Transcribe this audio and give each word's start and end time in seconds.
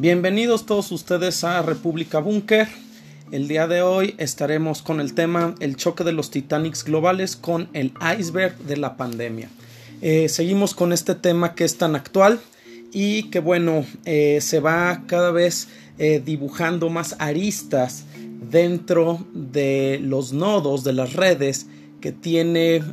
Bienvenidos 0.00 0.64
todos 0.64 0.92
ustedes 0.92 1.42
a 1.42 1.60
República 1.60 2.20
Búnker. 2.20 2.68
El 3.32 3.48
día 3.48 3.66
de 3.66 3.82
hoy 3.82 4.14
estaremos 4.18 4.80
con 4.80 5.00
el 5.00 5.12
tema 5.12 5.56
el 5.58 5.74
choque 5.74 6.04
de 6.04 6.12
los 6.12 6.30
Titanics 6.30 6.84
globales 6.84 7.34
con 7.34 7.68
el 7.72 7.92
iceberg 8.16 8.56
de 8.58 8.76
la 8.76 8.96
pandemia. 8.96 9.50
Eh, 10.00 10.28
seguimos 10.28 10.76
con 10.76 10.92
este 10.92 11.16
tema 11.16 11.56
que 11.56 11.64
es 11.64 11.78
tan 11.78 11.96
actual 11.96 12.38
y 12.92 13.24
que 13.30 13.40
bueno, 13.40 13.84
eh, 14.04 14.38
se 14.40 14.60
va 14.60 15.02
cada 15.08 15.32
vez 15.32 15.66
eh, 15.98 16.22
dibujando 16.24 16.90
más 16.90 17.16
aristas 17.18 18.04
dentro 18.52 19.26
de 19.34 19.98
los 20.00 20.32
nodos 20.32 20.84
de 20.84 20.92
las 20.92 21.14
redes 21.14 21.66
que 22.00 22.12
tiene 22.12 22.84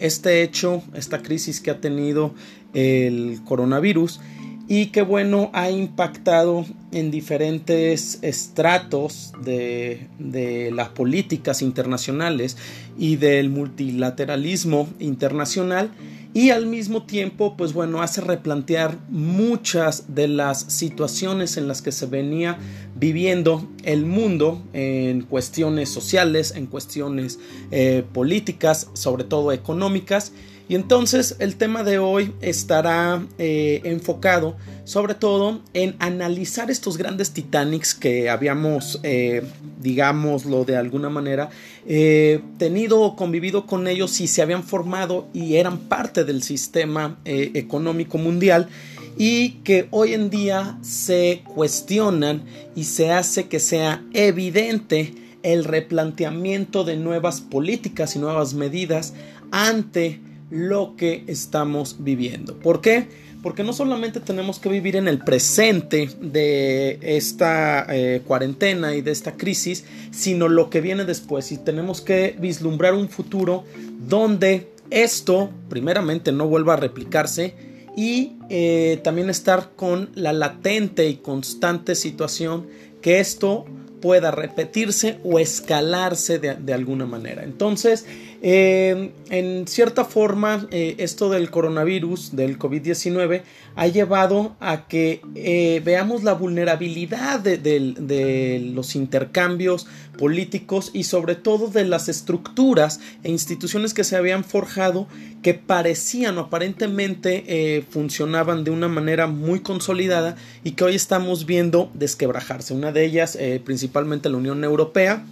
este 0.00 0.42
hecho, 0.42 0.82
esta 0.94 1.20
crisis 1.20 1.60
que 1.60 1.70
ha 1.70 1.82
tenido 1.82 2.32
el 2.72 3.42
coronavirus 3.44 4.20
y 4.68 4.86
que 4.86 5.02
bueno 5.02 5.50
ha 5.52 5.70
impactado 5.70 6.64
en 6.92 7.10
diferentes 7.10 8.18
estratos 8.22 9.32
de, 9.42 10.08
de, 10.18 10.70
las 10.72 10.90
políticas 10.90 11.62
internacionales 11.62 12.56
y 12.98 13.16
del 13.16 13.50
multilateralismo 13.50 14.88
internacional. 14.98 15.90
Y 16.34 16.48
al 16.48 16.64
mismo 16.64 17.02
tiempo 17.02 17.56
pues 17.58 17.74
bueno 17.74 18.00
hace 18.00 18.22
replantear 18.22 18.96
muchas 19.10 20.14
de 20.14 20.28
las 20.28 20.60
situaciones 20.60 21.58
en 21.58 21.68
las 21.68 21.82
que 21.82 21.92
se 21.92 22.06
venía 22.06 22.56
viviendo 22.96 23.68
el 23.84 24.06
mundo 24.06 24.62
en 24.72 25.22
cuestiones 25.22 25.90
sociales 25.90 26.54
en 26.56 26.66
cuestiones 26.66 27.38
eh, 27.70 28.02
políticas 28.14 28.88
sobre 28.94 29.24
todo 29.24 29.52
económicas 29.52 30.32
y 30.72 30.74
entonces 30.74 31.36
el 31.38 31.56
tema 31.56 31.84
de 31.84 31.98
hoy 31.98 32.32
estará 32.40 33.26
eh, 33.36 33.82
enfocado 33.84 34.56
sobre 34.84 35.14
todo 35.14 35.60
en 35.74 35.94
analizar 35.98 36.70
estos 36.70 36.96
grandes 36.96 37.32
Titanics 37.32 37.94
que 37.94 38.30
habíamos, 38.30 38.98
eh, 39.02 39.42
digámoslo 39.82 40.64
de 40.64 40.78
alguna 40.78 41.10
manera, 41.10 41.50
eh, 41.86 42.40
tenido 42.56 43.02
o 43.02 43.16
convivido 43.16 43.66
con 43.66 43.86
ellos 43.86 44.18
y 44.22 44.26
se 44.26 44.40
habían 44.40 44.62
formado 44.62 45.28
y 45.34 45.56
eran 45.56 45.76
parte 45.76 46.24
del 46.24 46.42
sistema 46.42 47.18
económico 47.26 48.16
mundial 48.16 48.70
y 49.18 49.56
que 49.64 49.88
hoy 49.90 50.14
en 50.14 50.30
día 50.30 50.78
se 50.80 51.42
cuestionan 51.54 52.44
y 52.74 52.84
se 52.84 53.12
hace 53.12 53.46
que 53.46 53.60
sea 53.60 54.02
evidente 54.14 55.12
el 55.42 55.64
replanteamiento 55.64 56.84
de 56.84 56.96
nuevas 56.96 57.42
políticas 57.42 58.16
y 58.16 58.20
nuevas 58.20 58.54
medidas 58.54 59.12
ante 59.50 60.31
lo 60.52 60.96
que 60.96 61.24
estamos 61.28 61.96
viviendo. 62.00 62.58
¿Por 62.58 62.82
qué? 62.82 63.08
Porque 63.42 63.64
no 63.64 63.72
solamente 63.72 64.20
tenemos 64.20 64.58
que 64.58 64.68
vivir 64.68 64.96
en 64.96 65.08
el 65.08 65.18
presente 65.18 66.10
de 66.20 66.98
esta 67.00 67.86
eh, 67.88 68.20
cuarentena 68.26 68.94
y 68.94 69.00
de 69.00 69.10
esta 69.10 69.32
crisis, 69.32 69.84
sino 70.10 70.48
lo 70.48 70.68
que 70.68 70.82
viene 70.82 71.06
después. 71.06 71.50
Y 71.52 71.56
tenemos 71.56 72.02
que 72.02 72.36
vislumbrar 72.38 72.92
un 72.92 73.08
futuro 73.08 73.64
donde 74.06 74.68
esto, 74.90 75.50
primeramente, 75.70 76.32
no 76.32 76.46
vuelva 76.46 76.74
a 76.74 76.76
replicarse 76.76 77.54
y 77.96 78.34
eh, 78.50 79.00
también 79.02 79.30
estar 79.30 79.70
con 79.74 80.10
la 80.14 80.34
latente 80.34 81.08
y 81.08 81.16
constante 81.16 81.94
situación 81.94 82.66
que 83.00 83.20
esto 83.20 83.64
pueda 84.02 84.30
repetirse 84.32 85.18
o 85.24 85.38
escalarse 85.38 86.38
de, 86.38 86.74
alguna 86.74 87.06
manera. 87.06 87.44
Entonces, 87.44 88.04
eh, 88.44 89.12
en 89.30 89.68
cierta 89.68 90.04
forma, 90.04 90.66
eh, 90.72 90.96
esto 90.98 91.30
del 91.30 91.48
coronavirus, 91.48 92.34
del 92.34 92.58
COVID-19, 92.58 93.42
ha 93.76 93.86
llevado 93.86 94.56
a 94.58 94.88
que 94.88 95.22
eh, 95.36 95.80
veamos 95.84 96.24
la 96.24 96.32
vulnerabilidad 96.34 97.38
de, 97.38 98.72
los 98.74 98.96
intercambios 98.96 99.86
políticos 100.18 100.90
y 100.92 101.04
sobre 101.04 101.36
todo 101.36 101.68
de 101.68 101.84
las 101.84 102.08
estructuras 102.08 102.98
e 103.22 103.30
instituciones 103.30 103.94
que 103.94 104.02
se 104.02 104.16
habían 104.16 104.42
forjado 104.42 105.06
que 105.42 105.54
parecían 105.54 106.38
aparentemente 106.38 107.84
funcionaban 107.90 108.64
de 108.64 108.70
una 108.70 108.88
manera 108.88 109.26
muy 109.28 109.60
consolidada 109.60 110.36
y 110.64 110.72
que 110.72 110.84
hoy 110.84 110.96
estamos 110.96 111.46
viendo 111.46 111.90
desquebrajarse. 111.94 112.74
Una 112.74 112.92
de 112.92 113.04
ellas, 113.04 113.38
principalmente 113.64 114.28
la 114.28 114.36
Unión 114.36 114.62
Europea, 114.64 115.24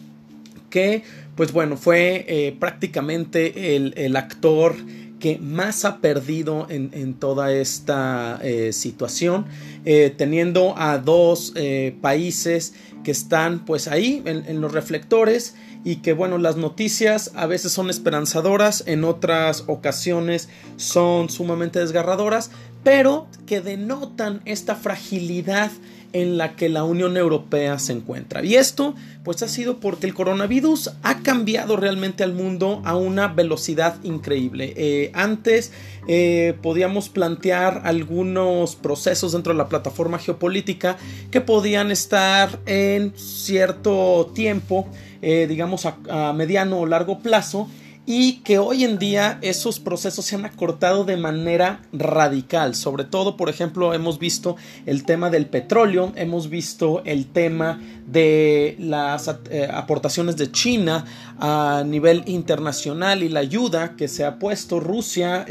que 0.70 1.02
pues 1.36 1.52
bueno, 1.52 1.76
fue 1.76 2.24
eh, 2.28 2.56
prácticamente 2.58 3.76
el, 3.76 4.16
actor 4.16 4.74
que 5.18 5.38
más 5.38 5.84
ha 5.84 5.98
perdido 5.98 6.66
en, 6.70 7.14
toda 7.14 7.52
esta 7.52 8.38
eh, 8.42 8.72
situación, 8.72 9.46
eh, 9.84 10.14
teniendo 10.16 10.74
a 10.76 10.98
dos 10.98 11.54
países 12.00 12.74
que 13.04 13.10
están 13.10 13.64
pues 13.64 13.88
ahí 13.88 14.22
en, 14.24 14.60
los 14.60 14.72
reflectores 14.72 15.54
y 15.84 15.96
que 15.96 16.12
bueno, 16.12 16.38
las 16.38 16.56
noticias 16.56 17.32
a 17.34 17.46
veces 17.46 17.72
son 17.72 17.90
esperanzadoras, 17.90 18.84
en 18.86 19.04
otras 19.04 19.64
ocasiones 19.66 20.48
son 20.76 21.30
sumamente 21.30 21.78
desgarradoras, 21.78 22.50
pero 22.82 23.26
que 23.46 23.60
denotan 23.60 24.40
esta 24.44 24.74
fragilidad 24.74 25.70
en 26.12 26.38
la 26.38 26.56
que 26.56 26.68
la 26.68 26.84
Unión 26.84 27.16
Europea 27.16 27.78
se 27.78 27.92
encuentra. 27.92 28.44
Y 28.44 28.56
esto 28.56 28.94
pues 29.24 29.42
ha 29.42 29.48
sido 29.48 29.80
porque 29.80 30.06
el 30.06 30.14
coronavirus 30.14 30.92
ha 31.02 31.18
cambiado 31.22 31.76
realmente 31.76 32.24
al 32.24 32.32
mundo 32.32 32.80
a 32.84 32.96
una 32.96 33.28
velocidad 33.28 34.02
increíble. 34.02 34.72
Eh, 34.76 35.10
antes 35.14 35.72
eh, 36.08 36.54
podíamos 36.62 37.08
plantear 37.08 37.82
algunos 37.84 38.76
procesos 38.76 39.32
dentro 39.32 39.52
de 39.52 39.58
la 39.58 39.68
plataforma 39.68 40.18
geopolítica 40.18 40.96
que 41.30 41.40
podían 41.40 41.90
estar 41.90 42.58
en 42.66 43.12
cierto 43.16 44.32
tiempo, 44.34 44.88
eh, 45.22 45.46
digamos 45.48 45.86
a 45.86 46.32
mediano 46.32 46.80
o 46.80 46.86
largo 46.86 47.20
plazo, 47.20 47.68
y 48.12 48.40
que 48.42 48.58
hoy 48.58 48.82
en 48.82 48.98
día 48.98 49.38
esos 49.40 49.78
procesos 49.78 50.24
se 50.24 50.34
han 50.34 50.44
acortado 50.44 51.04
de 51.04 51.16
manera 51.16 51.82
radical. 51.92 52.74
Sobre 52.74 53.04
todo, 53.04 53.36
por 53.36 53.48
ejemplo, 53.48 53.94
hemos 53.94 54.18
visto 54.18 54.56
el 54.84 55.04
tema 55.04 55.30
del 55.30 55.46
petróleo, 55.46 56.12
hemos 56.16 56.50
visto 56.50 57.02
el 57.04 57.26
tema 57.26 57.80
de 58.08 58.74
las 58.80 59.30
eh, 59.48 59.68
aportaciones 59.72 60.36
de 60.36 60.50
China 60.50 61.04
a 61.40 61.82
nivel 61.86 62.22
internacional 62.26 63.22
y 63.22 63.30
la 63.30 63.40
ayuda 63.40 63.96
que 63.96 64.08
se 64.08 64.24
ha 64.24 64.38
puesto 64.38 64.78
Rusia, 64.78 65.46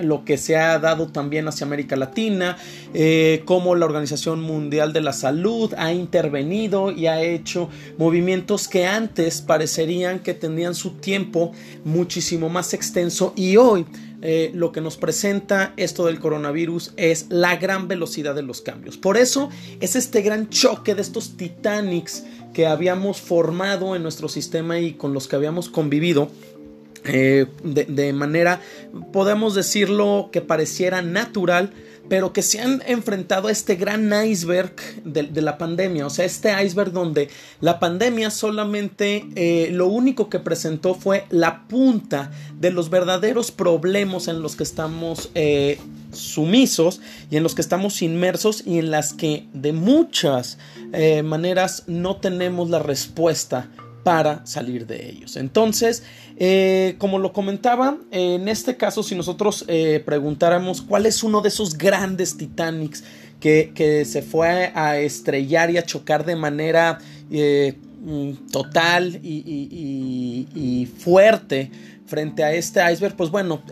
lo 0.00 0.24
que 0.24 0.38
se 0.38 0.56
ha 0.56 0.78
dado 0.78 1.08
también 1.08 1.46
hacia 1.46 1.66
América 1.66 1.94
Latina, 1.94 2.56
eh, 2.94 3.42
cómo 3.44 3.74
la 3.74 3.84
Organización 3.84 4.40
Mundial 4.40 4.94
de 4.94 5.02
la 5.02 5.12
Salud 5.12 5.74
ha 5.76 5.92
intervenido 5.92 6.90
y 6.90 7.06
ha 7.06 7.20
hecho 7.22 7.68
movimientos 7.98 8.66
que 8.66 8.86
antes 8.86 9.42
parecerían 9.42 10.20
que 10.20 10.32
tenían 10.32 10.74
su 10.74 10.92
tiempo 10.92 11.52
muchísimo 11.84 12.48
más 12.48 12.72
extenso 12.72 13.34
y 13.36 13.56
hoy 13.56 13.84
eh, 14.22 14.50
lo 14.54 14.72
que 14.72 14.80
nos 14.80 14.96
presenta 14.96 15.72
esto 15.76 16.06
del 16.06 16.20
coronavirus 16.20 16.92
es 16.96 17.26
la 17.30 17.56
gran 17.56 17.88
velocidad 17.88 18.34
de 18.34 18.42
los 18.42 18.60
cambios. 18.60 18.98
Por 18.98 19.16
eso 19.16 19.48
es 19.80 19.96
este 19.96 20.22
gran 20.22 20.48
choque 20.50 20.94
de 20.94 21.02
estos 21.02 21.36
Titanics 21.36 22.24
que 22.52 22.66
habíamos 22.66 23.20
formado 23.20 23.96
en 23.96 24.02
nuestro 24.02 24.28
sistema 24.28 24.78
y 24.78 24.92
con 24.92 25.14
los 25.14 25.28
que 25.28 25.36
habíamos 25.36 25.68
convivido. 25.68 26.30
Eh, 27.04 27.46
de 27.64 28.12
manera, 28.12 28.60
podemos 29.10 29.54
decirlo, 29.54 30.28
que 30.30 30.42
pareciera 30.42 31.00
natural, 31.00 31.72
pero 32.10 32.32
que 32.32 32.42
se 32.42 32.60
han 32.60 32.82
enfrentado 32.86 33.46
a 33.46 33.52
este 33.52 33.76
gran 33.76 34.12
iceberg 34.26 34.74
de, 35.04 35.40
la 35.40 35.58
pandemia, 35.58 36.04
o 36.04 36.10
sea, 36.10 36.24
este 36.24 36.50
iceberg 36.60 36.90
donde 36.90 37.30
la 37.60 37.78
pandemia 37.78 38.30
solamente 38.30 39.26
eh, 39.36 39.68
lo 39.70 39.86
único 39.86 40.28
que 40.28 40.40
presentó 40.40 40.94
fue 40.96 41.24
la 41.30 41.68
punta 41.68 42.32
de 42.58 42.72
los 42.72 42.90
verdaderos 42.90 43.52
problemas 43.52 44.26
en 44.26 44.42
los 44.42 44.56
que 44.56 44.64
estamos 44.64 45.30
eh, 45.36 45.78
sumisos 46.12 47.00
y 47.30 47.36
en 47.36 47.44
los 47.44 47.54
que 47.54 47.62
estamos 47.62 48.02
inmersos 48.02 48.66
y 48.66 48.80
en 48.80 48.90
las 48.90 49.12
que 49.12 49.46
de 49.52 49.72
muchas 49.72 50.58
eh, 50.92 51.22
maneras 51.22 51.84
no 51.86 52.16
tenemos 52.16 52.70
la 52.70 52.80
respuesta 52.80 53.68
para 54.02 54.44
salir 54.46 54.86
de 54.86 55.10
ellos. 55.10 55.36
Entonces, 55.36 56.02
eh, 56.36 56.94
como 56.98 57.18
lo 57.18 57.32
comentaba, 57.32 57.98
en 58.10 58.48
este 58.48 58.76
caso, 58.76 59.02
si 59.02 59.14
nosotros 59.14 59.64
eh, 59.68 60.02
preguntáramos 60.04 60.82
cuál 60.82 61.06
es 61.06 61.22
uno 61.22 61.40
de 61.40 61.48
esos 61.48 61.76
grandes 61.76 62.36
Titanics 62.36 63.04
que, 63.40 64.04
se 64.06 64.22
fue 64.22 64.72
a 64.74 64.98
estrellar 64.98 65.70
y 65.70 65.78
a 65.78 65.82
chocar 65.82 66.24
de 66.24 66.36
manera 66.36 66.98
eh, 67.30 67.74
mm, 68.02 68.50
total 68.50 69.20
y, 69.22 70.88
fuerte 70.98 71.70
frente 72.06 72.42
a 72.42 72.52
este 72.52 72.80
iceberg, 72.92 73.16
pues 73.16 73.30
bueno, 73.30 73.62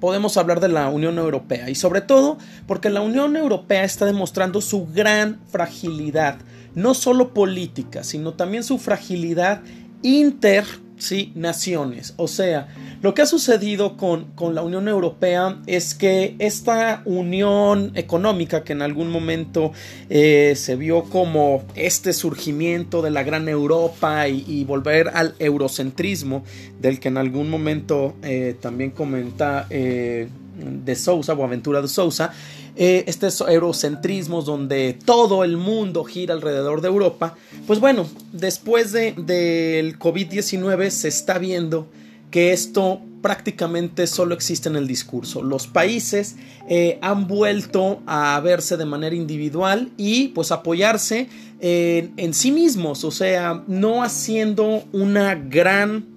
podemos 0.00 0.36
hablar 0.36 0.60
de 0.60 0.68
la 0.68 0.88
Unión 0.88 1.18
Europea 1.18 1.68
y 1.68 1.74
sobre 1.74 2.00
todo 2.00 2.38
porque 2.66 2.88
la 2.88 3.02
Unión 3.02 3.36
Europea 3.36 3.84
está 3.84 4.06
demostrando 4.06 4.60
su 4.60 4.86
gran 4.86 5.40
fragilidad 5.50 6.38
no 6.76 6.94
solo 6.94 7.34
política, 7.34 8.04
sino 8.04 8.34
también 8.34 8.62
su 8.62 8.78
fragilidad 8.78 9.62
inter 10.02 10.64
¿sí? 10.98 11.32
naciones. 11.34 12.14
O 12.18 12.28
sea, 12.28 12.68
lo 13.02 13.14
que 13.14 13.22
ha 13.22 13.26
sucedido 13.26 13.96
con, 13.96 14.24
con, 14.34 14.54
la 14.54 14.62
Unión 14.62 14.86
Europea 14.86 15.58
es 15.66 15.94
que 15.94 16.36
esta 16.38 17.02
unión 17.06 17.92
económica 17.94 18.62
que 18.62 18.74
en 18.74 18.82
algún 18.82 19.10
momento 19.10 19.72
eh, 20.10 20.54
se 20.56 20.76
vio 20.76 21.04
como 21.04 21.64
este 21.74 22.12
surgimiento 22.12 23.02
de 23.02 23.10
la 23.10 23.22
gran 23.22 23.48
Europa 23.48 24.28
y, 24.28 24.64
volver 24.64 25.08
al 25.14 25.34
eurocentrismo, 25.38 26.44
del 26.80 27.00
que 27.00 27.08
en 27.08 27.16
algún 27.16 27.48
momento 27.48 28.14
eh, 28.22 28.54
también 28.60 28.90
comenta 28.90 29.66
eh, 29.70 30.28
de 30.56 30.94
Sousa 30.94 31.34
o 31.34 31.44
Aventura 31.44 31.82
de 31.82 31.88
Sousa, 31.88 32.32
eh, 32.76 33.04
estos 33.06 33.40
eurocentrismos 33.40 34.44
donde 34.44 34.98
todo 35.04 35.44
el 35.44 35.56
mundo 35.56 36.04
gira 36.04 36.34
alrededor 36.34 36.80
de 36.80 36.88
Europa, 36.88 37.36
pues 37.66 37.80
bueno, 37.80 38.06
después 38.32 38.92
del 38.92 39.26
de, 39.26 39.94
COVID-19 39.98 40.90
se 40.90 41.08
está 41.08 41.38
viendo 41.38 41.86
que 42.30 42.52
esto 42.52 43.00
prácticamente 43.22 44.06
solo 44.06 44.34
existe 44.34 44.68
en 44.68 44.76
el 44.76 44.86
discurso. 44.86 45.42
Los 45.42 45.66
países 45.66 46.36
eh, 46.68 46.98
han 47.00 47.26
vuelto 47.26 48.02
a 48.06 48.38
verse 48.40 48.76
de 48.76 48.84
manera 48.84 49.16
individual 49.16 49.90
y 49.96 50.28
pues 50.28 50.52
apoyarse 50.52 51.28
en 51.58 52.34
sí 52.34 52.52
mismos, 52.52 53.02
o 53.02 53.10
sea, 53.10 53.64
no 53.66 54.02
haciendo 54.02 54.84
una 54.92 55.34
gran 55.34 56.16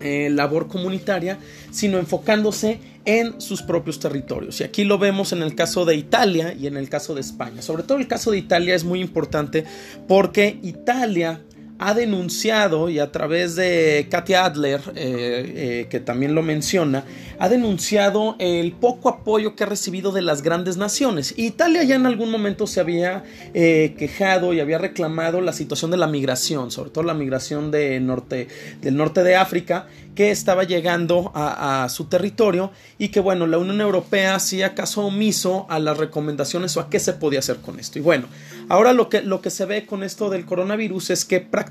eh, 0.00 0.30
labor 0.30 0.68
comunitaria, 0.68 1.40
sino 1.72 1.98
enfocándose 1.98 2.78
en 3.08 3.40
sus 3.40 3.62
propios 3.62 3.98
territorios. 3.98 4.60
Y 4.60 4.64
aquí 4.64 4.84
lo 4.84 4.98
vemos 4.98 5.32
en 5.32 5.42
el 5.42 5.54
caso 5.54 5.86
de 5.86 5.96
Italia 5.96 6.52
y 6.52 6.66
en 6.66 6.76
el 6.76 6.90
caso 6.90 7.14
de 7.14 7.22
España. 7.22 7.62
Sobre 7.62 7.82
todo 7.82 7.96
el 7.96 8.06
caso 8.06 8.30
de 8.30 8.36
Italia 8.36 8.74
es 8.74 8.84
muy 8.84 9.00
importante 9.00 9.64
porque 10.06 10.58
Italia 10.62 11.40
ha 11.78 11.94
denunciado, 11.94 12.88
y 12.88 12.98
a 12.98 13.12
través 13.12 13.54
de 13.54 14.08
Katia 14.10 14.44
Adler, 14.44 14.80
eh, 14.96 15.52
eh, 15.84 15.86
que 15.88 16.00
también 16.00 16.34
lo 16.34 16.42
menciona, 16.42 17.04
ha 17.38 17.48
denunciado 17.48 18.34
el 18.40 18.72
poco 18.72 19.08
apoyo 19.08 19.54
que 19.54 19.62
ha 19.62 19.66
recibido 19.66 20.10
de 20.10 20.22
las 20.22 20.42
grandes 20.42 20.76
naciones. 20.76 21.34
Italia 21.36 21.84
ya 21.84 21.94
en 21.94 22.06
algún 22.06 22.32
momento 22.32 22.66
se 22.66 22.80
había 22.80 23.22
eh, 23.54 23.94
quejado 23.96 24.52
y 24.52 24.60
había 24.60 24.78
reclamado 24.78 25.40
la 25.40 25.52
situación 25.52 25.92
de 25.92 25.98
la 25.98 26.08
migración, 26.08 26.72
sobre 26.72 26.90
todo 26.90 27.04
la 27.04 27.14
migración 27.14 27.70
de 27.70 28.00
norte, 28.00 28.48
del 28.80 28.96
norte 28.96 29.22
de 29.22 29.36
África, 29.36 29.86
que 30.16 30.32
estaba 30.32 30.64
llegando 30.64 31.30
a, 31.32 31.86
su 31.88 32.06
territorio 32.06 32.72
y 32.98 33.10
que 33.10 33.20
bueno, 33.20 33.46
la 33.46 33.56
Unión 33.56 33.80
Europea 33.80 34.34
hacía 34.34 34.74
caso 34.74 35.06
omiso 35.06 35.66
a 35.68 35.78
las 35.78 35.96
recomendaciones 35.96 36.76
o 36.76 36.80
a 36.80 36.90
qué 36.90 36.98
se 36.98 37.12
podía 37.12 37.38
hacer 37.38 37.58
con 37.58 37.78
esto. 37.78 38.00
Y 38.00 38.02
bueno, 38.02 38.26
ahora 38.68 38.92
lo 38.92 39.08
que, 39.08 39.22
lo 39.22 39.40
que 39.40 39.50
se 39.50 39.64
ve 39.64 39.86
con 39.86 40.02
esto 40.02 40.28
del 40.28 40.44
coronavirus 40.44 41.10
es 41.10 41.24
que 41.24 41.38
prácticamente 41.38 41.67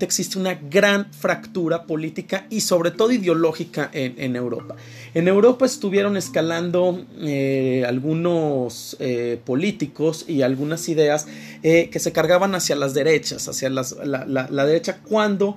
existe 0.00 0.38
una 0.38 0.54
gran 0.54 1.12
fractura 1.12 1.84
política 1.84 2.46
y 2.50 2.60
sobre 2.60 2.90
todo 2.90 3.12
ideológica 3.12 3.90
en, 3.92 4.36
Europa. 4.36 4.76
En 5.14 5.28
Europa 5.28 5.66
estuvieron 5.66 6.16
escalando 6.16 7.04
eh, 7.20 7.84
algunos 7.86 8.96
eh, 9.00 9.40
políticos 9.44 10.24
y 10.28 10.42
algunas 10.42 10.88
ideas 10.88 11.26
eh, 11.62 11.88
que 11.90 11.98
se 11.98 12.12
cargaban 12.12 12.54
hacia 12.54 12.76
las 12.76 12.94
derechas, 12.94 13.48
hacia 13.48 13.70
la, 13.70 14.66
derecha, 14.66 15.00
cuando 15.08 15.56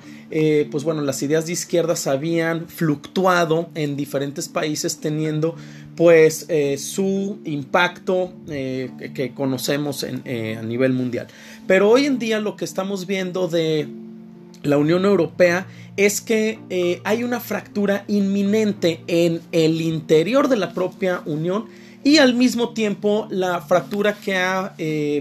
pues 0.71 0.83
bueno, 0.85 1.01
las 1.01 1.21
ideas 1.23 1.45
de 1.45 1.53
izquierda 1.53 1.95
sabían 1.95 2.67
fluctuado 2.67 3.69
en 3.75 3.97
diferentes 3.97 4.47
países 4.47 4.99
teniendo 4.99 5.55
pues 5.97 6.47
su 6.77 7.39
impacto 7.43 8.33
que, 8.47 9.33
conocemos 9.35 10.03
a 10.03 10.61
nivel 10.61 10.93
mundial. 10.93 11.27
Pero 11.71 11.89
hoy 11.89 12.05
en 12.05 12.19
día 12.19 12.41
lo 12.41 12.57
que 12.57 12.65
estamos 12.65 13.07
viendo 13.07 13.47
de 13.47 13.87
la 14.61 14.77
Unión 14.77 15.05
Europea 15.05 15.67
es 15.95 16.19
que 16.19 16.59
hay 17.05 17.23
una 17.23 17.39
fractura 17.39 18.03
inminente 18.09 19.01
en 19.07 19.39
el 19.53 19.79
interior 19.79 20.49
de 20.49 20.57
la 20.57 20.73
propia 20.73 21.21
Unión 21.25 21.67
y 22.03 22.17
al 22.17 22.33
mismo 22.33 22.73
tiempo 22.73 23.25
la 23.29 23.61
fractura 23.61 24.15
que 24.15 24.35
ha 24.35 24.75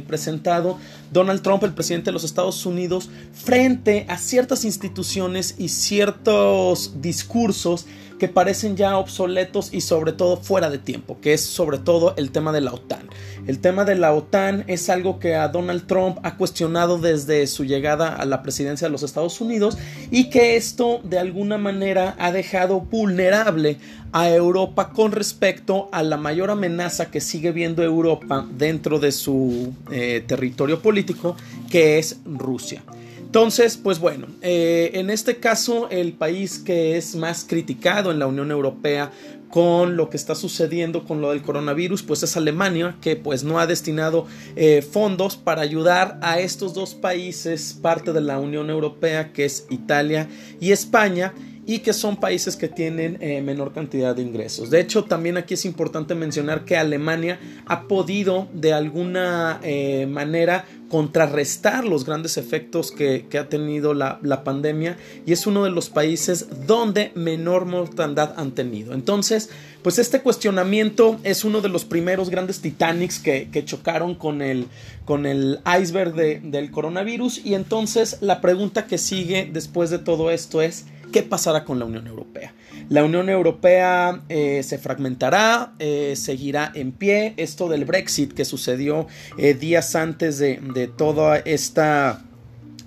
presentado 0.09 0.77
Donald 1.13 1.41
Trump, 1.43 1.63
el 1.63 1.73
presidente 1.73 2.07
de 2.07 2.15
los 2.15 2.25
Estados 2.25 2.67
Unidos, 2.67 3.11
frente 3.33 4.05
a 4.09 4.19
ciertas 4.19 4.65
instituciones 4.65 5.55
y 5.57 5.69
ciertos 5.69 7.01
discursos 7.01 7.87
que 8.21 8.29
parecen 8.29 8.77
ya 8.77 8.99
obsoletos 8.99 9.71
y 9.73 9.81
sobre 9.81 10.13
todo 10.13 10.37
fuera 10.37 10.71
de 10.71 10.79
tiempo, 10.79 11.19
que 11.21 11.33
es 11.33 11.41
sobre 11.41 11.79
todo 11.79 12.15
el 12.17 12.31
tema 12.31 12.53
de 12.53 12.61
la 12.61 12.73
OTAN. 12.73 13.09
El 13.49 13.59
tema 13.59 13.85
de 13.85 13.97
la 13.97 14.13
OTAN 14.13 14.63
es 14.69 14.91
algo 14.91 15.19
que 15.19 15.35
a 15.35 15.49
Donald 15.49 15.87
Trump 15.87 16.19
ha 16.23 16.37
cuestionado 16.37 16.99
desde 16.99 17.47
su 17.49 17.65
llegada 17.65 18.15
a 18.15 18.25
la 18.27 18.43
presidencia 18.43 18.87
de 18.87 18.93
los 18.93 19.03
Estados 19.03 19.41
Unidos 19.41 19.79
y 20.11 20.31
que 20.31 20.57
esto 20.57 21.01
de 21.03 21.19
alguna 21.19 21.59
manera 21.59 22.15
ha 22.19 22.31
dejado 22.31 22.83
vulnerable 22.83 23.79
a 24.13 24.29
Europa 24.29 24.91
con 24.91 25.13
respecto 25.13 25.89
a 25.91 26.03
la 26.03 26.19
mayor 26.19 26.51
amenaza 26.51 27.11
que 27.11 27.21
sigue 27.21 27.53
viendo 27.53 27.83
Europa 27.83 28.47
dentro 28.53 28.99
de 28.99 29.13
su 29.13 29.73
eh, 29.91 30.23
territorio 30.27 30.83
político, 30.83 31.37
que 31.71 31.99
es 31.99 32.19
Rusia. 32.27 32.83
Entonces, 33.31 33.77
pues 33.77 34.01
bueno, 34.01 34.27
eh, 34.43 34.91
en 34.95 35.09
este 35.09 35.37
caso 35.37 35.89
el 35.91 36.15
país 36.15 36.59
que 36.59 36.97
es 36.97 37.15
más 37.15 37.47
criticado 37.49 38.11
en 38.11 38.19
la 38.19 38.27
Unión 38.27 38.51
Europea 38.51 39.13
con 39.51 39.97
lo 39.97 40.11
que 40.11 40.17
está 40.17 40.35
sucediendo 40.35 41.05
con 41.05 41.21
lo 41.21 41.31
del 41.31 41.41
coronavirus, 41.41 42.03
pues 42.03 42.25
es 42.25 42.37
Alemania, 42.37 42.97
que 43.01 43.15
pues 43.15 43.45
no 43.45 43.61
ha 43.61 43.69
destinado 43.69 44.27
eh, 44.57 44.83
fondos 44.83 45.37
para 45.37 45.63
ayudar 45.63 46.19
a 46.23 46.41
estos 46.41 46.75
dos 46.75 46.97
países, 46.97 47.79
parte 47.81 48.13
de 48.13 48.21
la 48.21 48.41
Unión 48.41 48.69
Europea, 48.69 49.33
que 49.33 49.45
es 49.45 49.65
Italia 49.71 50.29
y 50.59 50.73
España, 50.73 51.33
y 51.67 51.81
que 51.81 51.93
son 51.93 52.17
países 52.17 52.57
que 52.57 52.69
tienen 52.69 53.19
eh, 53.21 53.43
menor 53.43 53.73
cantidad 53.73 54.15
de 54.17 54.23
ingresos. 54.23 54.71
De 54.71 54.81
hecho, 54.81 55.05
también 55.05 55.37
aquí 55.37 55.55
es 55.55 55.65
importante 55.65 56.15
mencionar 56.15 56.65
que 56.65 56.77
Alemania 56.77 57.39
ha 57.67 57.83
podido 57.87 58.49
de 58.53 58.73
alguna 58.73 59.61
eh, 59.63 60.07
manera 60.07 60.65
contrarrestar 60.91 61.85
los 61.85 62.05
grandes 62.05 62.37
efectos 62.37 62.91
que, 62.91 63.25
ha 63.39 63.49
tenido 63.49 63.95
la, 63.95 64.19
pandemia 64.43 64.97
y 65.25 65.33
es 65.33 65.47
uno 65.47 65.63
de 65.63 65.71
los 65.71 65.89
países 65.89 66.67
donde 66.67 67.13
menor 67.15 67.65
mortandad 67.65 68.35
han 68.37 68.51
tenido. 68.53 68.93
Entonces, 68.93 69.51
pues 69.83 69.99
este 70.01 70.21
cuestionamiento 70.21 71.21
es 71.23 71.45
uno 71.45 71.61
de 71.61 71.69
los 71.69 71.85
primeros 71.85 72.29
grandes 72.29 72.61
Titanics 72.61 73.21
que, 73.21 73.49
chocaron 73.65 74.17
con 74.17 74.43
el, 74.43 74.67
con 75.05 75.27
el 75.27 75.61
iceberg 75.81 76.15
del 76.15 76.71
coronavirus 76.73 77.45
y 77.45 77.55
entonces 77.55 78.19
la 78.21 78.41
pregunta 78.41 78.87
que 78.87 78.99
sigue 78.99 79.49
después 79.51 79.91
de 79.91 80.01
todo 80.01 80.31
esto 80.33 80.61
es 80.61 80.87
¿Qué 81.13 81.23
pasará 81.23 81.65
con 81.65 81.79
la 81.79 81.85
Unión 81.85 82.07
Europea? 82.07 82.55
La 82.89 83.05
Unión 83.05 83.29
Europea 83.29 84.23
eh, 84.29 84.63
se 84.63 84.79
fragmentará, 84.79 85.75
eh, 85.79 86.15
seguirá 86.17 86.71
en 86.75 86.93
pie. 86.93 87.35
Esto 87.37 87.69
del 87.69 87.85
Brexit 87.85 88.33
que 88.33 88.45
sucedió 88.45 89.07
eh, 89.39 89.55
días 89.55 89.95
antes 89.95 90.39
de, 90.39 90.91
toda 90.97 91.39
esta 91.39 92.25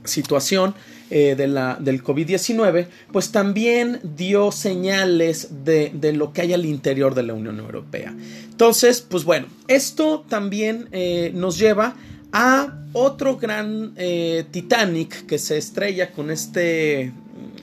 situación 0.04 0.76
de 1.10 1.48
la, 1.48 1.78
del 1.80 2.04
COVID-19, 2.04 2.88
pues 3.12 3.32
también 3.32 4.00
dio 4.04 4.52
señales 4.52 5.64
de, 5.64 5.92
de, 5.94 6.12
lo 6.12 6.34
que 6.34 6.42
hay 6.42 6.54
al 6.54 6.66
interior 6.66 7.14
de 7.14 7.22
la 7.22 7.36
Unión 7.36 7.60
Europea. 7.60 8.16
Entonces, 8.50 9.02
pues 9.02 9.24
bueno, 9.24 9.46
esto 9.68 10.26
también 10.28 10.90
nos 11.36 11.60
lleva 11.60 11.96
a 12.32 12.80
otro 12.94 13.38
gran 13.38 13.94
Titanic 14.50 15.28
que 15.28 15.38
se 15.38 15.60
estrella 15.60 16.12
con 16.12 16.32
este 16.32 17.14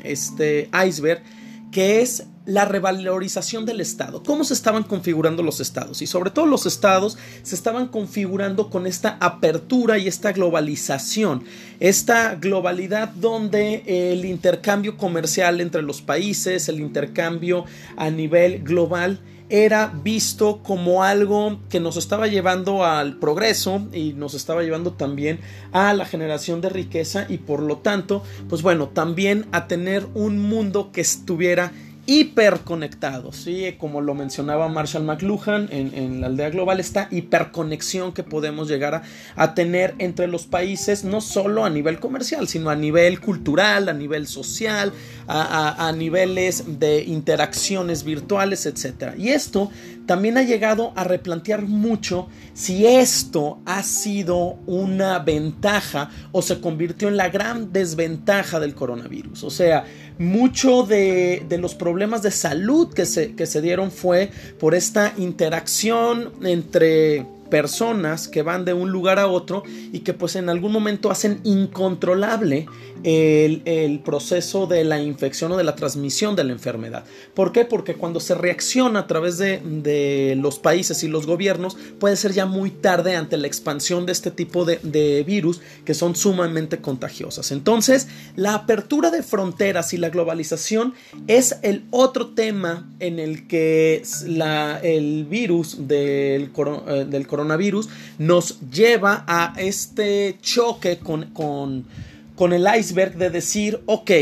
este 0.05 0.71
iceberg, 0.87 1.23
que 1.71 2.01
es 2.01 2.25
la 2.47 2.65
revalorización 2.65 3.65
del 3.65 3.81
Estado. 3.81 4.23
¿Cómo 4.25 4.45
se 4.45 4.55
estaban 4.55 4.83
configurando 4.83 5.43
los 5.43 5.61
estados? 5.61 6.03
Y 6.03 6.07
sobre 6.07 6.31
todo 6.31 6.47
los 6.47 6.67
estados 6.67 7.17
se 7.43 7.55
estaban 7.55 7.89
configurando 7.89 8.71
con 8.71 8.87
esta 8.87 9.19
apertura 9.21 9.99
y 9.99 10.09
esta 10.09 10.33
globalización, 10.33 11.45
esta 11.79 12.35
globalidad 12.35 13.11
donde 13.11 13.85
el 13.87 14.25
intercambio 14.25 14.97
comercial 14.97 15.61
entre 15.61 15.83
los 15.83 16.03
países, 16.03 16.69
el 16.69 16.81
intercambio 16.81 17.67
a 17.97 18.11
nivel 18.11 18.65
global, 18.65 19.21
era 19.51 19.89
visto 19.89 20.63
como 20.63 21.03
algo 21.03 21.59
que 21.69 21.81
nos 21.81 21.97
estaba 21.97 22.29
llevando 22.29 22.85
al 22.85 23.19
progreso 23.19 23.89
y 23.93 24.13
nos 24.13 24.35
estaba 24.35 24.63
llevando 24.63 24.93
también 24.93 25.41
a 25.73 25.93
la 25.93 26.07
generación 26.07 26.61
de 26.61 26.69
riqueza 26.69 27.27
y 27.29 27.39
por 27.39 27.61
lo 27.61 27.79
tanto, 27.79 28.23
pues 28.49 28.63
bueno, 28.63 28.89
también 28.89 29.47
a 29.53 29.67
tener 29.67 30.07
un 30.15 30.41
mundo 30.41 30.93
que 30.93 31.01
estuviera 31.01 31.73
hiperconectados, 32.11 33.37
¿sí? 33.37 33.77
como 33.79 34.01
lo 34.01 34.17
mencionaba 34.17 34.67
Marshall 34.67 35.05
McLuhan 35.05 35.69
en, 35.71 36.21
la 36.21 36.27
aldea 36.27 36.51
global, 36.51 36.81
esta 36.81 37.07
hiperconexión 37.09 38.13
que 38.13 38.25
podemos 38.25 38.67
llegar 38.67 39.03
a, 39.37 39.55
tener 39.55 39.95
entre 39.99 40.27
los 40.27 40.47
países, 40.47 41.05
no 41.05 41.21
solo 41.21 41.65
a 41.65 41.71
nivel 41.71 42.01
comercial, 42.01 42.49
sino 42.49 42.69
a 42.69 42.75
nivel 42.75 43.21
cultural, 43.21 43.89
a 43.89 43.93
nivel 43.93 44.27
social, 44.27 44.93
a, 45.29 45.87
a 45.87 45.93
niveles 45.93 46.81
de 46.81 47.05
interacciones 47.05 48.03
virtuales, 48.03 48.67
etc. 48.67 49.15
Y 49.17 49.29
esto 49.29 49.71
también 50.07 50.37
ha 50.39 50.43
llegado 50.43 50.93
a 50.97 51.05
replantear 51.05 51.63
mucho 51.63 52.27
si 52.53 52.85
esto 52.85 53.61
ha 53.67 53.85
sido 53.85 54.59
una 54.67 55.21
ventaja 55.21 56.11
o 56.33 56.43
se 56.43 56.61
convirtió 56.61 57.07
en 57.07 57.17
la 57.17 57.29
gran 57.29 57.73
desventaja 57.73 58.59
del 58.59 58.75
coronavirus. 58.75 59.45
O 59.45 59.51
sea, 59.51 59.85
mucho 60.21 60.83
de, 60.83 61.47
los 61.59 61.75
problemas 61.75 62.23
de 62.23 62.31
salud 62.31 62.93
que 62.93 63.07
se, 63.07 63.35
que 63.35 63.47
se 63.47 63.63
dieron 63.63 63.91
fue 63.91 64.31
por 64.59 64.75
esta 64.75 65.15
interacción 65.17 66.31
entre 66.43 67.25
personas 67.49 68.29
que 68.29 68.43
van 68.43 68.67
de 68.67 68.75
un 68.75 68.93
lugar 68.93 69.19
a 69.19 69.27
otro 69.27 69.63
y 69.93 70.01
que 70.01 70.13
pues 70.13 70.37
en 70.37 70.51
algún 70.51 70.73
momento 70.73 71.11
hacen 71.11 71.41
incontrolable 71.43 72.67
el, 73.05 74.01
proceso 74.05 74.67
de 74.67 74.85
la 74.85 75.01
infección 75.01 75.53
o 75.53 75.57
de 75.57 75.65
la 75.65 75.75
transmisión 75.75 76.37
de 76.37 76.45
la 76.45 76.53
enfermedad. 76.53 77.05
¿Por 77.35 77.53
qué? 77.53 77.65
Porque 77.65 77.95
cuando 77.95 78.21
se 78.21 78.35
reacciona 78.35 79.01
a 79.01 79.07
través 79.07 79.39
de, 79.39 80.37
los 80.41 80.59
países 80.59 81.03
y 81.03 81.09
los 81.09 81.27
gobiernos 81.27 81.77
puede 81.99 82.17
ser 82.17 82.33
ya 82.33 82.47
muy 82.47 82.71
tarde 82.71 83.17
ante 83.17 83.37
la 83.37 83.47
expansión 83.47 84.07
de 84.07 84.13
este 84.13 84.31
tipo 84.31 84.65
de, 84.65 85.25
virus 85.27 85.61
que 85.85 85.95
son 85.95 86.17
sumamente 86.17 86.79
contagiosas. 86.79 87.51
Entonces, 87.53 88.09
la 88.37 88.55
apertura 88.55 89.11
de 89.11 89.23
fronteras 89.23 89.93
y 89.93 89.97
la 89.97 90.11
globalización 90.11 90.95
es 91.27 91.57
el 91.63 91.85
otro 91.91 92.29
tema 92.29 92.89
en 93.01 93.19
el 93.19 93.47
que 93.47 94.03
el 94.83 95.25
virus 95.25 95.89
del, 95.89 96.51
eh, 96.89 97.07
del 97.09 97.27
coronavirus 97.27 97.89
nos 98.19 98.61
lleva 98.71 99.25
a 99.27 99.55
este 99.59 100.39
choque 100.41 100.99
con, 100.99 101.27
con 101.27 101.85
con 102.41 102.55
el 102.55 102.67
iceberg 102.75 103.19
de 103.19 103.29
decir, 103.29 103.83
ok, 103.85 104.13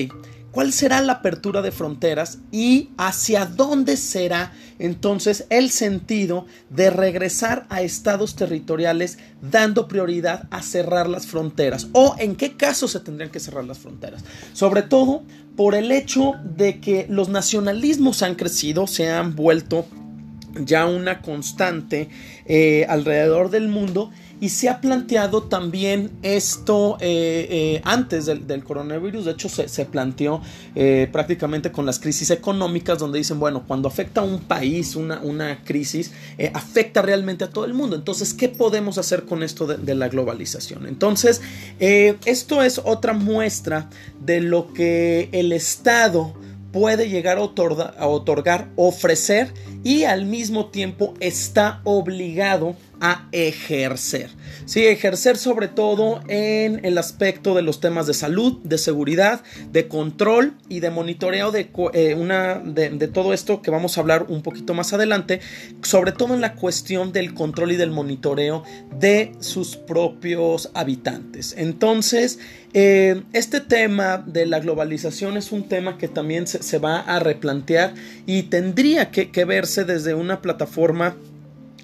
¿cuál 0.50 0.72
será 0.72 1.00
la 1.02 1.12
apertura 1.12 1.62
de 1.62 1.70
fronteras 1.70 2.38
y 2.50 2.90
hacia 2.98 3.46
dónde 3.46 3.96
será 3.96 4.52
entonces 4.80 5.46
el 5.50 5.70
sentido 5.70 6.44
de 6.68 6.90
regresar 6.90 7.64
a 7.68 7.80
estados 7.80 8.34
territoriales 8.34 9.18
dando 9.40 9.86
prioridad 9.86 10.48
a 10.50 10.62
cerrar 10.62 11.08
las 11.08 11.28
fronteras? 11.28 11.90
¿O 11.92 12.16
en 12.18 12.34
qué 12.34 12.56
caso 12.56 12.88
se 12.88 12.98
tendrían 12.98 13.30
que 13.30 13.38
cerrar 13.38 13.64
las 13.64 13.78
fronteras? 13.78 14.24
Sobre 14.52 14.82
todo 14.82 15.22
por 15.56 15.76
el 15.76 15.92
hecho 15.92 16.32
de 16.42 16.80
que 16.80 17.06
los 17.08 17.28
nacionalismos 17.28 18.24
han 18.24 18.34
crecido, 18.34 18.88
se 18.88 19.12
han 19.12 19.36
vuelto 19.36 19.86
ya 20.64 20.86
una 20.86 21.20
constante 21.22 22.08
eh, 22.46 22.86
alrededor 22.88 23.50
del 23.50 23.68
mundo 23.68 24.10
y 24.40 24.50
se 24.50 24.68
ha 24.68 24.80
planteado 24.80 25.42
también 25.42 26.12
esto 26.22 26.96
eh, 27.00 27.48
eh, 27.50 27.82
antes 27.84 28.26
del, 28.26 28.62
coronavirus, 28.62 29.24
de 29.24 29.32
hecho 29.32 29.48
se, 29.48 29.84
planteó 29.84 30.40
prácticamente 31.10 31.72
con 31.72 31.84
las 31.84 31.98
crisis 31.98 32.30
económicas 32.30 33.00
donde 33.00 33.18
dicen, 33.18 33.40
bueno, 33.40 33.64
cuando 33.66 33.88
afecta 33.88 34.20
a 34.20 34.24
un 34.24 34.38
país 34.38 34.94
una, 34.94 35.20
una 35.20 35.64
crisis, 35.64 36.12
afecta 36.54 37.02
realmente 37.02 37.42
a 37.42 37.50
todo 37.50 37.64
el 37.64 37.74
mundo. 37.74 37.96
Entonces, 37.96 38.32
¿qué 38.32 38.48
podemos 38.48 38.96
hacer 38.96 39.24
con 39.24 39.42
esto 39.42 39.66
de 39.66 39.94
la 39.96 40.08
globalización? 40.08 40.86
Entonces, 40.86 41.40
esto 41.80 42.62
es 42.62 42.80
otra 42.84 43.14
muestra 43.14 43.90
de 44.20 44.40
lo 44.40 44.72
que 44.72 45.30
el 45.32 45.50
Estado 45.50 46.32
puede 46.72 47.08
llegar 47.08 47.38
a, 47.38 47.42
otorgar, 47.42 48.68
ofrecer 48.76 49.52
y 49.84 50.04
al 50.04 50.26
mismo 50.26 50.66
tiempo 50.66 51.14
está 51.20 51.80
obligado 51.84 52.76
ejercer. 53.32 54.30
Sí, 54.64 54.86
ejercer 54.86 55.36
sobre 55.36 55.68
todo 55.68 56.20
en 56.28 56.84
el 56.84 56.98
aspecto 56.98 57.54
de 57.54 57.62
los 57.62 57.80
temas 57.80 58.06
de 58.06 58.14
salud, 58.14 58.58
de 58.64 58.78
seguridad, 58.78 59.42
de 59.72 59.88
control 59.88 60.54
y 60.68 60.80
de 60.80 60.90
monitoreo 60.90 61.50
de, 61.50 61.70
eh, 61.94 62.14
una, 62.14 62.58
de, 62.58 63.08
todo 63.08 63.32
esto 63.32 63.62
que 63.62 63.70
vamos 63.70 63.96
a 63.96 64.00
hablar 64.00 64.26
un 64.28 64.42
poquito 64.42 64.74
más 64.74 64.92
adelante, 64.92 65.40
sobre 65.82 66.12
todo 66.12 66.34
en 66.34 66.40
la 66.40 66.54
cuestión 66.54 67.12
del 67.12 67.34
control 67.34 67.72
y 67.72 67.76
del 67.76 67.90
monitoreo 67.90 68.64
de 68.98 69.32
sus 69.40 69.76
propios 69.76 70.70
habitantes. 70.74 71.54
Entonces, 71.56 72.38
eh, 72.74 73.22
este 73.32 73.60
tema 73.60 74.22
de 74.26 74.44
la 74.44 74.60
globalización 74.60 75.36
es 75.36 75.52
un 75.52 75.68
tema 75.68 75.96
que 75.96 76.08
también 76.08 76.46
se, 76.46 76.78
va 76.78 77.00
a 77.00 77.18
replantear 77.18 77.94
y 78.26 78.44
tendría 78.44 79.10
que, 79.10 79.44
verse 79.44 79.84
desde 79.84 80.14
una 80.14 80.42
plataforma 80.42 81.16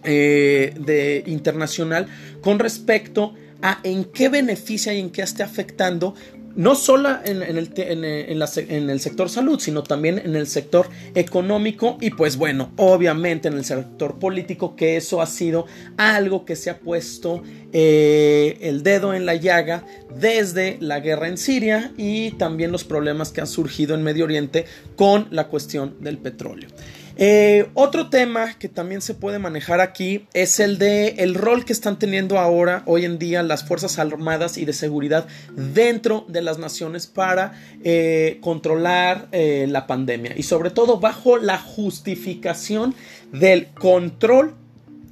eh, 0.05 0.75
de, 0.79 1.25
internacional 1.27 2.07
con 2.41 2.59
respecto 2.59 3.35
a 3.63 3.81
en 3.83 4.05
qué 4.05 4.29
beneficia 4.29 4.93
y 4.93 5.01
en 5.01 5.11
qué 5.11 5.23
esté 5.23 5.43
afectando 5.43 6.15
no 6.57 6.75
solo 6.75 7.11
en, 7.25 7.43
el, 7.43 7.73
en, 7.77 8.91
el, 8.91 9.01
sector 9.01 9.29
salud, 9.29 9.59
sino 9.59 9.83
también 9.83 10.21
en 10.25 10.37
el 10.37 10.47
sector 10.47 10.89
económico 11.15 11.99
y 12.01 12.11
pues 12.11 12.37
bueno, 12.37 12.73
obviamente 12.77 13.49
en 13.49 13.55
el 13.55 13.65
sector 13.65 14.19
político, 14.19 14.77
que 14.77 14.97
eso 14.97 15.21
ha 15.21 15.27
sido 15.27 15.67
algo 15.97 16.45
que 16.45 16.57
se 16.57 16.71
ha 16.71 16.79
puesto 16.79 17.43
eh, 17.73 18.59
el 18.61 18.83
dedo 18.83 19.15
en 19.15 19.27
la 19.27 19.35
llaga 19.35 19.85
desde 20.17 20.79
la 20.81 21.01
guerra 21.01 21.29
en 21.29 21.39
Siria 21.39 21.93
y 21.97 22.33
también 22.33 22.71
los 22.71 22.85
problemas 22.85 23.33
que 23.33 23.41
han 23.41 23.47
surgido 23.49 23.95
en 23.95 24.03
Medio 24.03 24.25
Oriente 24.25 24.67
con 24.97 25.27
la 25.31 25.49
cuestión 25.49 25.97
del 26.01 26.19
petróleo. 26.19 26.69
Eh, 27.17 27.69
otro 27.75 28.11
tema 28.11 28.55
que 28.59 28.69
también 28.69 29.01
se 29.01 29.15
puede 29.15 29.39
manejar 29.39 29.81
aquí 29.81 30.27
es 30.35 30.59
el 30.59 30.79
de 30.79 31.11
el 31.19 31.35
rol 31.35 31.65
que 31.65 31.73
están 31.73 31.99
teniendo 31.99 32.39
ahora, 32.39 32.83
hoy 32.87 33.05
en 33.05 33.19
día, 33.19 33.43
las 33.45 33.65
Fuerzas 33.65 33.99
Armadas 34.01 34.59
y 34.59 34.65
de 34.65 34.73
Seguridad 34.73 35.29
dentro 35.55 36.25
de 36.29 36.43
las 36.43 36.59
naciones 36.59 37.07
para 37.07 37.53
eh, 37.85 38.39
controlar 38.41 39.29
eh, 39.31 39.67
la 39.69 39.87
pandemia 39.87 40.33
y 40.37 40.43
sobre 40.43 40.71
todo 40.71 40.99
bajo 40.99 41.39
la 41.39 41.59
justificación 41.59 42.95
del 43.33 43.69
control 43.69 44.55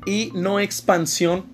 y 0.05 0.33
no 0.35 0.59
expansión 0.59 1.45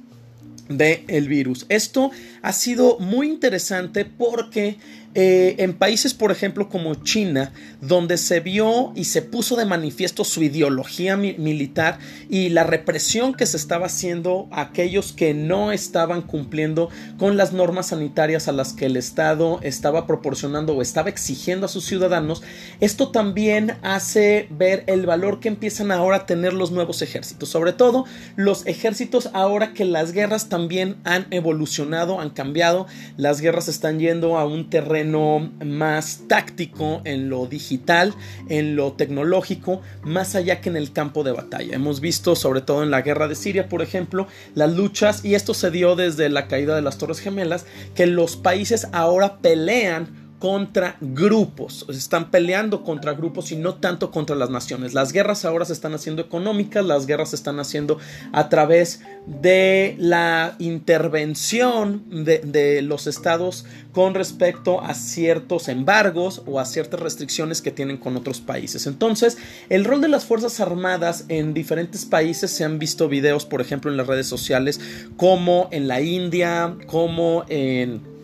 del 0.69 1.28
virus. 1.28 1.67
Esto 1.69 2.11
ha 2.43 2.52
sido 2.52 2.99
muy 2.99 3.28
interesante 3.28 4.05
porque 4.05 4.76
eh, 5.15 5.57
en 5.59 5.73
países, 5.73 6.12
por 6.12 6.31
ejemplo, 6.31 6.69
como 6.69 6.95
China, 6.97 7.53
donde 7.81 8.19
se 8.19 8.41
vio 8.41 8.93
y 8.95 9.05
se 9.05 9.23
puso 9.23 9.57
de 9.57 9.65
manifiesto 9.65 10.23
su 10.23 10.43
ideología 10.43 11.17
militar 11.17 11.99
y 12.29 12.50
la 12.50 12.62
represión 12.62 13.33
que 13.33 13.47
se 13.47 13.57
estaba 13.57 13.87
haciendo 13.87 14.49
a 14.50 14.61
aquellos 14.61 15.12
que 15.12 15.33
no 15.33 15.73
estaban 15.73 16.21
cumpliendo 16.21 16.91
con 17.17 17.38
las 17.38 17.55
normas 17.55 17.87
sanitarias 17.88 18.49
a 18.49 18.53
las 18.53 18.75
que 18.75 18.85
el 18.85 18.97
Estado 18.97 19.61
estaba 19.62 20.07
proporcionando 20.07 20.75
o 20.77 20.83
estaba 20.83 21.09
exigiendo 21.09 21.67
a 21.67 21.71
sus 21.71 21.87
ciudadanos, 21.87 22.43
esto 22.81 23.09
también 23.09 23.79
hace 23.83 24.47
ver 24.50 24.85
el 24.88 25.07
valor 25.07 25.41
que 25.41 25.49
empiezan 25.49 25.91
ahora 25.91 26.19
a 26.19 26.27
tener 26.27 26.53
los 26.53 26.71
nuevos 26.71 27.00
ejércitos, 27.00 27.49
sobre 27.49 27.73
todo 27.73 28.05
los 28.37 28.67
ejércitos 28.67 29.31
ahora 29.33 29.73
que 29.73 29.87
las 29.87 30.12
guerras 30.12 30.50
también 30.50 30.97
han 31.05 31.27
evolucionado, 31.31 32.21
han 32.21 32.31
cambiado, 32.31 32.87
las 33.17 33.41
guerras 33.41 33.69
están 33.69 33.99
yendo 33.99 34.37
a 34.37 34.45
un 34.45 34.69
terreno 34.69 34.98
más 35.05 36.23
táctico, 36.28 37.02
en 37.05 37.28
lo 37.28 37.47
digital, 37.47 38.14
en 38.49 38.76
lo 38.76 38.93
tecnológico, 38.93 39.81
más 40.02 40.35
allá 40.35 40.61
que 40.61 40.69
en 40.69 40.76
el 40.76 40.93
campo 40.93 41.25
de 41.25 41.33
batalla. 41.33 41.75
Hemos 41.75 42.00
visto, 42.00 42.37
sobre 42.37 42.61
todo 42.61 42.83
en 42.83 42.90
la 42.90 43.02
guerra 43.02 43.28
de 43.28 43.35
Siria, 43.35 43.69
por 43.69 43.83
ejemplo, 43.83 44.26
las 44.55 44.73
luchas, 44.75 45.25
y 45.25 45.35
esto 45.35 45.55
se 45.55 45.71
dio 45.71 45.97
desde 45.97 46.28
la 46.28 46.49
caída 46.49 46.75
de 46.75 46.83
las 46.83 46.99
Torres 46.99 47.21
Gemelas, 47.21 47.67
que 47.95 48.07
los 48.07 48.37
países 48.37 48.88
ahora 48.93 49.38
pelean 49.38 50.27
contra 50.38 50.97
grupos, 51.00 51.85
están 51.88 52.30
peleando 52.30 52.85
contra 52.85 53.12
grupos 53.12 53.50
y 53.50 53.57
no 53.57 53.75
tanto 53.75 54.11
contra 54.11 54.37
las 54.37 54.50
naciones. 54.50 54.95
Las 54.95 55.12
guerras 55.12 55.45
ahora 55.45 55.64
se 55.64 55.73
están 55.73 55.95
haciendo 55.95 56.23
económicas, 56.23 56.85
las 56.85 57.07
guerras 57.07 57.30
se 57.30 57.37
están 57.37 57.59
haciendo 57.59 57.99
a 58.33 58.49
través 58.49 59.00
de 59.26 59.97
la 59.99 60.54
intervención 60.59 62.04
de, 62.25 62.83
los 62.83 63.07
estados 63.07 63.66
con 63.92 64.14
respecto 64.14 64.80
a 64.80 64.95
ciertos 64.95 65.68
embargos 65.68 66.42
o 66.47 66.61
a 66.61 66.64
ciertas 66.64 67.00
restricciones 67.00 67.61
que 67.61 67.73
tienen 67.73 67.97
con 67.97 68.16
otros 68.16 68.40
países. 68.40 68.87
Entonces, 68.87 69.38
el 69.68 69.85
rol 69.85 70.00
de 70.00 70.09
las 70.09 70.25
Fuerzas 70.25 70.61
Armadas 70.61 71.25
en 71.28 71.52
diferentes 71.52 72.04
países 72.04 72.50
se 72.52 72.64
han 72.64 72.78
visto 72.78 73.09
videos, 73.09 73.45
por 73.45 73.61
ejemplo, 73.61 73.90
en 73.90 73.97
las 73.97 74.07
redes 74.07 74.28
sociales, 74.28 74.80
como 75.16 75.68
en 75.73 75.88
la 75.88 76.00
India, 76.00 76.76
como 76.87 77.45
en 77.49 78.17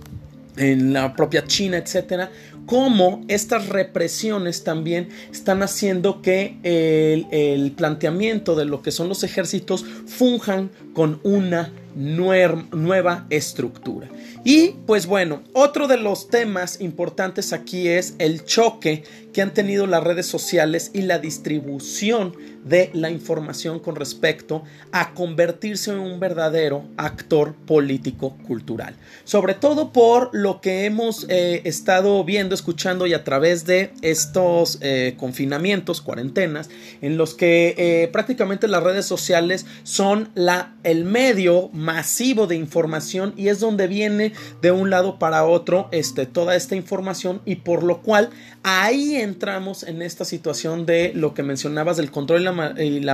en 0.56 0.92
la 0.92 1.14
propia 1.14 1.44
China, 1.44 1.76
etcétera, 1.76 2.30
cómo 2.66 3.24
estas 3.28 3.68
represiones 3.68 4.64
también 4.64 5.08
están 5.30 5.62
haciendo 5.62 6.22
que 6.22 6.56
el, 6.62 7.72
planteamiento 7.72 8.54
de 8.54 8.64
lo 8.64 8.82
que 8.82 8.92
son 8.92 9.08
los 9.08 9.22
ejércitos 9.24 9.84
funjan 10.06 10.70
con 10.92 11.20
una 11.22 11.72
nueva 11.94 13.26
estructura. 13.30 14.08
Y 14.44 14.74
pues 14.86 15.06
bueno, 15.06 15.42
otro 15.52 15.86
de 15.86 15.96
los 15.96 16.28
temas 16.28 16.80
importantes 16.80 17.52
aquí 17.52 17.88
es 17.88 18.14
el 18.18 18.44
choque 18.44 19.04
que 19.32 19.42
han 19.42 19.54
tenido 19.54 19.86
las 19.86 20.02
redes 20.02 20.26
sociales 20.26 20.90
y 20.92 21.02
la 21.02 21.18
distribución 21.18 22.34
de 22.64 22.90
la 22.94 23.10
información 23.10 23.78
con 23.78 23.94
respecto 23.94 24.64
a 24.90 25.12
convertirse 25.12 25.92
en 25.92 25.98
un 25.98 26.18
verdadero 26.18 26.84
actor 26.96 27.54
político 27.54 28.36
cultural. 28.46 28.94
Sobre 29.24 29.54
todo 29.54 29.92
por 29.92 30.30
lo 30.32 30.60
que 30.60 30.86
hemos 30.86 31.26
eh, 31.28 31.60
estado 31.64 32.24
viendo, 32.24 32.54
escuchando 32.54 33.06
y 33.06 33.14
a 33.14 33.22
través 33.22 33.66
de 33.66 33.92
estos 34.02 34.78
eh, 34.80 35.14
confinamientos, 35.18 36.00
cuarentenas, 36.00 36.70
en 37.02 37.16
los 37.16 37.34
que 37.34 37.74
eh, 37.76 38.08
prácticamente 38.08 38.66
las 38.66 38.82
redes 38.82 39.06
sociales 39.06 39.66
son 39.82 40.30
la, 40.34 40.74
el 40.82 41.04
medio 41.04 41.68
masivo 41.72 42.46
de 42.46 42.56
información 42.56 43.34
y 43.36 43.48
es 43.48 43.60
donde 43.60 43.86
viene 43.86 44.32
de 44.62 44.70
un 44.70 44.90
lado 44.90 45.18
para 45.18 45.44
otro 45.44 45.88
este, 45.92 46.26
toda 46.26 46.56
esta 46.56 46.76
información 46.76 47.42
y 47.44 47.56
por 47.56 47.82
lo 47.82 48.00
cual 48.00 48.30
ahí 48.62 49.16
entramos 49.16 49.82
en 49.82 50.00
esta 50.00 50.24
situación 50.24 50.86
de 50.86 51.12
lo 51.14 51.34
que 51.34 51.42
mencionabas 51.42 51.96
del 51.96 52.10
control 52.10 52.40
y 52.40 52.44
la, 52.44 52.53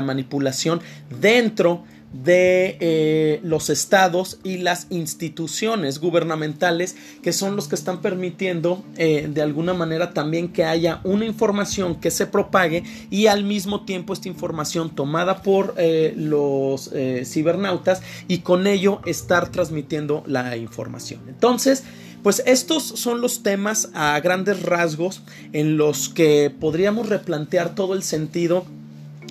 manipulación 0.00 0.80
dentro 1.20 1.85
de 2.12 2.76
eh, 2.80 3.40
los 3.44 3.70
estados 3.70 4.40
y 4.42 4.59
las 4.59 4.88
instituciones 4.90 6.00
gubernamentales 6.00 6.97
que 7.23 7.32
son 7.32 7.54
los 7.54 7.68
que 7.68 7.76
están 7.76 8.00
permitiendo 8.00 8.85
eh, 8.97 9.28
de 9.32 9.42
alguna 9.42 9.75
manera 9.75 10.12
también 10.12 10.49
que 10.49 10.64
haya 10.64 11.00
una 11.04 11.25
información 11.25 12.00
que 12.00 12.11
se 12.11 12.26
propague 12.26 12.82
y 13.11 13.28
al 13.28 13.44
mismo 13.44 13.85
tiempo 13.85 14.12
esta 14.12 14.28
información 14.28 14.90
tomada 14.90 15.42
por 15.42 15.75
eh, 15.76 16.12
los 16.16 16.90
cibernautas 17.25 18.02
y 18.26 18.38
con 18.38 18.66
ello 18.66 19.00
estar 19.06 19.50
transmitiendo 19.50 20.25
la 20.26 20.56
información. 20.56 21.20
Entonces 21.28 21.85
pues 22.23 22.42
estos 22.44 22.82
son 22.82 23.20
los 23.20 23.42
temas 23.42 23.88
a 23.94 24.18
grandes 24.20 24.62
rasgos 24.62 25.23
en 25.52 25.76
los 25.78 26.09
que 26.09 26.50
podríamos 26.50 27.09
replantear 27.09 27.75
todo 27.75 27.94
el 27.94 28.02
sentido 28.02 28.66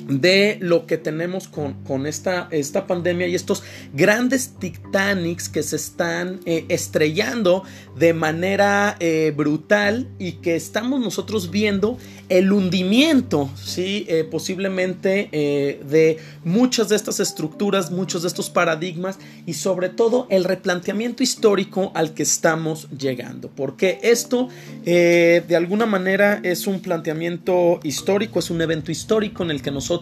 de 0.09 0.57
lo 0.59 0.87
que 0.87 0.97
tenemos 0.97 1.47
con, 1.47 2.07
esta, 2.07 2.47
esta, 2.51 2.87
pandemia 2.87 3.27
y 3.27 3.35
estos 3.35 3.63
grandes 3.93 4.55
Titanics 4.59 5.49
que 5.49 5.61
se 5.61 5.75
están 5.75 6.39
eh, 6.45 6.65
estrellando 6.69 7.63
de 7.95 8.13
manera 8.13 8.95
eh, 8.99 9.33
brutal 9.35 10.07
y 10.17 10.33
que 10.33 10.55
estamos 10.55 10.99
nosotros 10.99 11.51
viendo 11.51 11.97
el 12.29 12.51
hundimiento, 12.51 13.49
¿sí? 13.55 14.05
Eh, 14.07 14.23
posiblemente 14.23 15.29
de 15.31 16.17
muchas 16.43 16.89
de 16.89 16.95
estas 16.95 17.19
estructuras, 17.19 17.91
muchos 17.91 18.21
de 18.21 18.27
estos 18.27 18.49
paradigmas 18.49 19.17
y 19.45 19.53
sobre 19.53 19.89
todo 19.89 20.27
el 20.29 20.43
replanteamiento 20.43 21.23
histórico 21.23 21.91
al 21.95 22.13
que 22.13 22.23
estamos 22.23 22.87
llegando. 22.91 23.49
Porque 23.49 23.99
esto 24.03 24.49
de 24.85 25.55
alguna 25.55 25.85
manera 25.85 26.39
es 26.43 26.67
un 26.67 26.81
planteamiento 26.81 27.79
histórico, 27.83 28.39
es 28.39 28.49
un 28.49 28.61
evento 28.61 28.91
histórico 28.91 29.43
en 29.43 29.51
el 29.51 29.61
que 29.61 29.71
nosotros 29.71 29.98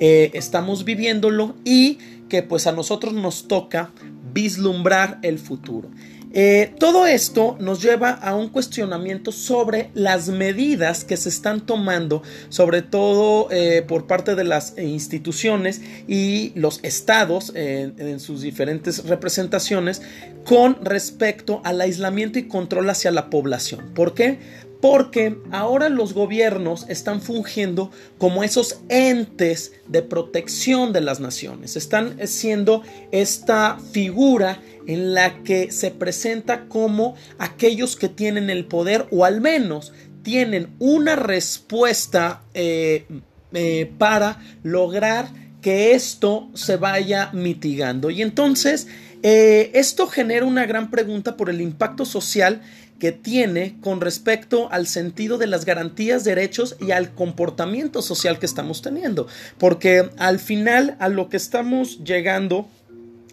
eh, 0.00 0.30
estamos 0.34 0.84
viviéndolo 0.84 1.54
y 1.64 1.98
que 2.28 2.42
pues 2.42 2.66
a 2.66 2.72
nosotros 2.72 3.12
nos 3.14 3.48
toca 3.48 3.90
vislumbrar 4.32 5.18
el 5.22 5.38
futuro. 5.38 5.88
Eh, 6.30 6.74
todo 6.78 7.06
esto 7.06 7.56
nos 7.58 7.80
lleva 7.82 8.10
a 8.10 8.34
un 8.34 8.50
cuestionamiento 8.50 9.32
sobre 9.32 9.90
las 9.94 10.28
medidas 10.28 11.04
que 11.04 11.16
se 11.16 11.30
están 11.30 11.62
tomando, 11.62 12.22
sobre 12.50 12.82
todo 12.82 13.48
eh, 13.50 13.82
por 13.88 14.06
parte 14.06 14.34
de 14.34 14.44
las 14.44 14.76
instituciones 14.78 15.80
y 16.06 16.52
los 16.54 16.80
estados 16.82 17.52
en 17.54 18.20
sus 18.20 18.42
diferentes 18.42 19.06
representaciones 19.06 20.02
con 20.44 20.84
respecto 20.84 21.62
al 21.64 21.80
aislamiento 21.80 22.38
y 22.38 22.46
control 22.46 22.90
hacia 22.90 23.10
la 23.10 23.30
población. 23.30 23.92
¿Por 23.94 24.12
qué? 24.12 24.38
Porque 24.80 25.36
ahora 25.50 25.88
los 25.88 26.14
gobiernos 26.14 26.86
están 26.88 27.20
fungiendo 27.20 27.90
como 28.16 28.44
esos 28.44 28.80
entes 28.88 29.72
de 29.88 30.02
protección 30.02 30.92
de 30.92 31.00
las 31.00 31.18
naciones. 31.18 31.76
Están 31.76 32.16
siendo 32.28 32.82
esta 33.10 33.78
figura 33.92 34.60
en 34.86 35.14
la 35.14 35.42
que 35.42 35.70
se 35.72 35.90
presenta 35.90 36.66
como 36.68 37.14
aquellos 37.38 37.96
que 37.96 38.08
tienen 38.08 38.50
el 38.50 38.66
poder 38.66 39.06
o 39.10 39.24
al 39.24 39.40
menos 39.40 39.92
tienen 40.22 40.74
una 40.78 41.16
respuesta 41.16 42.42
eh, 42.54 43.06
eh, 43.52 43.90
para 43.98 44.40
lograr 44.62 45.47
que 45.60 45.94
esto 45.94 46.48
se 46.54 46.76
vaya 46.76 47.30
mitigando. 47.32 48.10
Y 48.10 48.22
entonces 48.22 48.86
eh, 49.22 49.70
esto 49.74 50.06
genera 50.06 50.46
una 50.46 50.66
gran 50.66 50.90
pregunta 50.90 51.36
por 51.36 51.50
el 51.50 51.60
impacto 51.60 52.04
social 52.04 52.62
que 52.98 53.12
tiene 53.12 53.76
con 53.80 54.00
respecto 54.00 54.70
al 54.72 54.86
sentido 54.86 55.38
de 55.38 55.46
las 55.46 55.64
garantías, 55.64 56.24
derechos 56.24 56.76
y 56.80 56.90
al 56.90 57.14
comportamiento 57.14 58.02
social 58.02 58.38
que 58.38 58.46
estamos 58.46 58.82
teniendo. 58.82 59.28
Porque 59.56 60.10
al 60.18 60.38
final 60.38 60.96
a 60.98 61.08
lo 61.08 61.28
que 61.28 61.36
estamos 61.36 62.02
llegando 62.04 62.68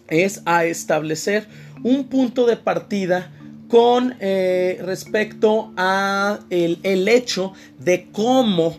es 0.08 0.42
a 0.44 0.64
establecer 0.64 1.48
un 1.82 2.04
punto 2.04 2.46
de 2.46 2.56
partida 2.56 3.32
con 3.68 4.14
eh, 4.20 4.78
respecto 4.82 5.72
a 5.76 6.38
el, 6.50 7.08
hecho 7.08 7.52
de 7.78 8.08
cómo 8.12 8.76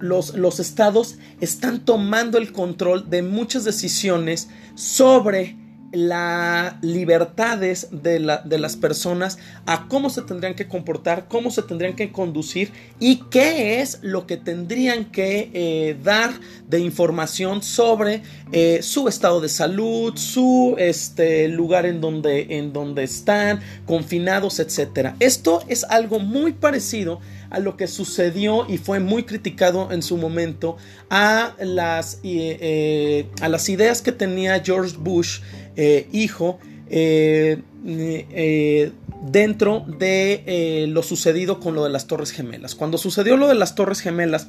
los, 0.00 0.34
los 0.34 0.60
estados 0.60 1.16
están 1.40 1.84
tomando 1.84 2.38
el 2.38 2.52
control 2.52 3.10
de 3.10 3.22
muchas 3.22 3.64
decisiones 3.64 4.48
sobre 4.74 5.56
las 5.94 6.82
libertades 6.82 7.88
de, 7.90 8.18
las 8.18 8.76
personas 8.76 9.38
a 9.66 9.86
cómo 9.88 10.10
se 10.10 10.22
tendrían 10.22 10.54
que 10.54 10.66
comportar, 10.66 11.26
cómo 11.28 11.50
se 11.50 11.62
tendrían 11.62 11.94
que 11.94 12.10
conducir 12.10 12.72
y 12.98 13.16
qué 13.30 13.80
es 13.80 14.00
lo 14.02 14.26
que 14.26 14.36
tendrían 14.36 15.06
que 15.06 15.50
eh, 15.54 15.96
dar 16.02 16.32
de 16.68 16.80
información 16.80 17.62
sobre 17.62 18.22
eh, 18.52 18.80
su 18.82 19.08
estado 19.08 19.40
de 19.40 19.48
salud, 19.48 20.16
su 20.16 20.74
este, 20.78 21.48
lugar 21.48 21.86
en 21.86 22.00
donde, 22.00 22.58
en 22.58 22.72
donde 22.72 23.04
están, 23.04 23.60
confinados, 23.86 24.58
etc. 24.58 25.14
Esto 25.20 25.62
es 25.68 25.84
algo 25.84 26.18
muy 26.18 26.52
parecido 26.52 27.20
a 27.54 27.58
lo 27.60 27.76
que 27.76 27.86
sucedió 27.86 28.66
y 28.68 28.78
fue 28.78 29.00
muy 29.00 29.24
criticado 29.24 29.90
en 29.92 30.02
su 30.02 30.16
momento 30.16 30.76
a 31.10 31.54
las, 31.60 32.20
eh, 32.22 33.28
a 33.40 33.48
las 33.48 33.68
ideas 33.68 34.02
que 34.02 34.12
tenía 34.12 34.60
George 34.60 34.96
Bush 34.98 35.40
eh, 35.76 36.08
hijo 36.12 36.60
eh, 36.88 37.60
eh, 37.84 38.92
dentro 39.22 39.84
de 39.98 40.86
lo 40.88 41.02
sucedido 41.02 41.58
con 41.58 41.74
lo 41.74 41.82
de 41.84 41.90
las 41.90 42.06
Torres 42.06 42.30
Gemelas. 42.30 42.74
Cuando 42.74 42.98
sucedió 42.98 43.36
lo 43.36 43.48
de 43.48 43.54
las 43.54 43.74
Torres 43.74 44.00
Gemelas, 44.00 44.48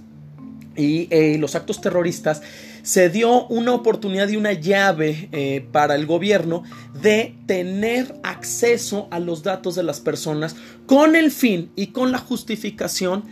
y 0.78 1.08
los 1.38 1.56
actos 1.56 1.80
terroristas, 1.80 2.42
se 2.86 3.10
dio 3.10 3.48
una 3.48 3.74
oportunidad 3.74 4.30
y 4.30 4.38
una 4.38 4.54
llave 4.54 5.68
para 5.72 5.96
el 5.96 6.06
gobierno 6.06 6.64
de 7.02 7.36
tener 7.48 8.16
acceso 8.24 9.08
a 9.12 9.20
los 9.20 9.44
datos 9.44 9.76
de 9.76 9.84
las 9.84 10.00
personas 10.00 10.56
con 10.86 11.16
el 11.16 11.32
fin 11.32 11.72
y 11.76 11.88
con 11.88 12.12
la 12.12 12.20
justificación 12.20 13.24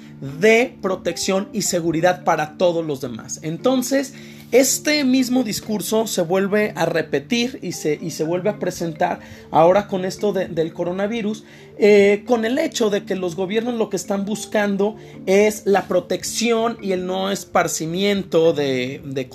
de 0.42 0.76
protección 0.82 1.50
y 1.54 1.62
seguridad 1.62 2.24
para 2.24 2.58
todos 2.58 2.86
los 2.86 3.00
demás. 3.00 3.40
Entonces, 3.44 4.14
este 4.54 5.04
mismo 5.04 5.44
discurso 5.44 6.06
se 6.06 6.22
vuelve 6.22 6.74
a 6.76 6.86
repetir 6.86 7.58
y 7.64 7.72
se, 7.72 7.98
y 8.00 8.12
se 8.12 8.24
vuelve 8.24 8.52
a 8.52 8.60
presentar 8.60 9.20
ahora 9.50 9.88
con 9.88 10.06
esto 10.06 10.32
del 10.32 10.74
coronavirus, 10.74 11.44
eh, 11.80 12.24
con 12.28 12.46
el 12.46 12.60
hecho 12.60 12.92
de 12.92 13.04
que 13.04 13.16
los 13.16 13.36
gobiernos 13.36 13.74
lo 13.74 13.90
que 13.90 13.96
están 13.96 14.26
buscando 14.26 14.96
es 15.26 15.64
la 15.66 15.88
protección 15.88 16.78
y 16.84 16.92
el 16.92 17.08
no 17.08 17.32
esparcimiento 17.32 18.54
de, 18.54 19.02
de 19.04 19.28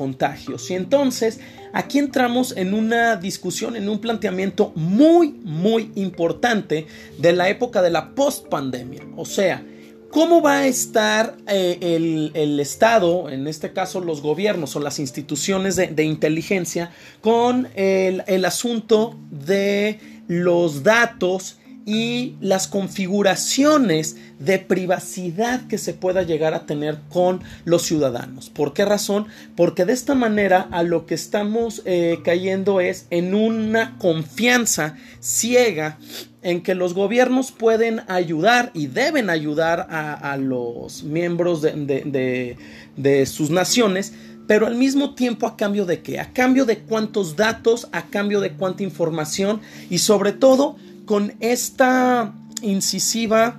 Y 0.68 0.74
entonces 0.74 1.40
aquí 1.72 1.98
entramos 1.98 2.56
en 2.56 2.74
una 2.74 3.16
discusión, 3.16 3.76
en 3.76 3.88
un 3.88 3.98
planteamiento 4.00 4.72
muy, 4.74 5.30
muy 5.44 5.90
importante 5.96 6.86
de 7.18 7.32
la 7.32 7.48
época 7.48 7.82
de 7.82 7.90
la 7.90 8.14
post-pandemia. 8.14 9.02
O 9.16 9.24
sea, 9.24 9.64
¿Cómo 10.10 10.40
va 10.40 10.60
a 10.60 10.66
estar 10.66 11.36
eh, 11.46 12.30
el, 12.34 12.60
Estado, 12.60 13.28
en 13.28 13.46
este 13.46 13.74
caso 13.74 14.00
los 14.00 14.22
gobiernos 14.22 14.74
o 14.74 14.80
las 14.80 14.98
instituciones 14.98 15.76
de, 15.76 16.02
inteligencia, 16.02 16.92
con 17.20 17.68
el, 17.74 18.24
el, 18.26 18.46
asunto 18.46 19.18
de 19.30 20.00
los 20.26 20.82
datos 20.82 21.58
y 21.88 22.36
las 22.42 22.68
configuraciones 22.68 24.18
de 24.38 24.58
privacidad 24.58 25.66
que 25.68 25.78
se 25.78 25.94
pueda 25.94 26.22
llegar 26.22 26.52
a 26.52 26.66
tener 26.66 26.98
con 27.08 27.40
los 27.64 27.80
ciudadanos. 27.84 28.50
¿Por 28.50 28.74
qué 28.74 28.84
razón? 28.84 29.26
Porque 29.56 29.86
de 29.86 29.94
esta 29.94 30.14
manera 30.14 30.68
a 30.70 30.82
lo 30.82 31.06
que 31.06 31.14
estamos 31.14 31.80
eh, 31.86 32.18
cayendo 32.22 32.82
es 32.82 33.06
en 33.08 33.34
una 33.34 33.96
confianza 33.96 34.96
ciega 35.20 35.98
en 36.42 36.62
que 36.62 36.74
los 36.74 36.92
gobiernos 36.92 37.52
pueden 37.52 38.02
ayudar 38.06 38.70
y 38.74 38.88
deben 38.88 39.30
ayudar 39.30 39.86
a, 39.90 40.36
los 40.36 41.04
miembros 41.04 41.62
de 41.62 43.26
sus 43.26 43.48
naciones 43.48 44.12
pero 44.48 44.66
al 44.66 44.74
mismo 44.74 45.14
tiempo 45.14 45.46
a 45.46 45.56
cambio 45.56 45.84
de 45.84 46.00
qué? 46.00 46.18
A 46.18 46.32
cambio 46.32 46.64
de 46.64 46.78
cuántos 46.78 47.36
datos, 47.36 47.86
a 47.92 48.06
cambio 48.06 48.40
de 48.40 48.54
cuánta 48.54 48.82
información 48.82 49.60
y 49.90 49.98
sobre 49.98 50.32
todo 50.32 50.76
con 51.08 51.32
esta 51.40 52.34
incisiva 52.60 53.58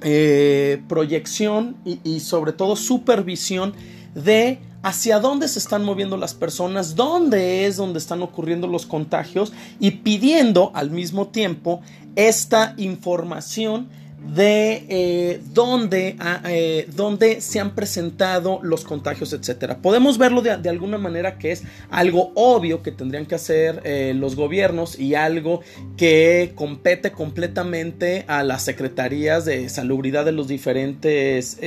eh, 0.00 0.82
proyección 0.88 1.76
y 1.84 2.18
sobre 2.18 2.52
todo 2.52 2.74
supervisión 2.74 3.72
de 4.16 4.58
hacia 4.82 5.20
dónde 5.20 5.46
se 5.46 5.60
están 5.60 5.84
moviendo 5.84 6.16
las 6.16 6.34
personas, 6.34 6.96
dónde 6.96 7.66
es 7.66 7.76
donde 7.76 8.00
están 8.00 8.20
ocurriendo 8.20 8.66
los 8.66 8.84
contagios 8.84 9.52
y 9.78 9.92
pidiendo 9.92 10.72
al 10.74 10.90
mismo 10.90 11.28
tiempo 11.28 11.82
esta 12.16 12.74
información 12.78 13.88
de 14.24 14.86
eh, 14.88 15.40
dónde, 15.52 16.16
eh, 16.46 16.88
dónde, 16.94 17.40
se 17.40 17.60
han 17.60 17.74
presentado 17.74 18.60
los 18.62 18.84
contagios, 18.84 19.32
etcétera. 19.32 19.78
Podemos 19.78 20.18
verlo 20.18 20.42
de, 20.42 20.68
alguna 20.68 20.98
manera 20.98 21.38
que 21.38 21.52
es 21.52 21.62
algo 21.90 22.32
obvio 22.34 22.82
que 22.82 22.92
tendrían 22.92 23.26
que 23.26 23.34
hacer 23.34 23.80
eh, 23.84 24.14
los 24.16 24.36
gobiernos 24.36 24.98
y 24.98 25.14
algo 25.14 25.60
que 25.96 26.52
compete 26.54 27.12
completamente 27.12 28.24
a 28.28 28.42
las 28.42 28.62
secretarías 28.62 29.44
de 29.44 29.68
salubridad 29.68 30.24
de 30.24 30.32
los 30.32 30.48
diferentes 30.48 31.58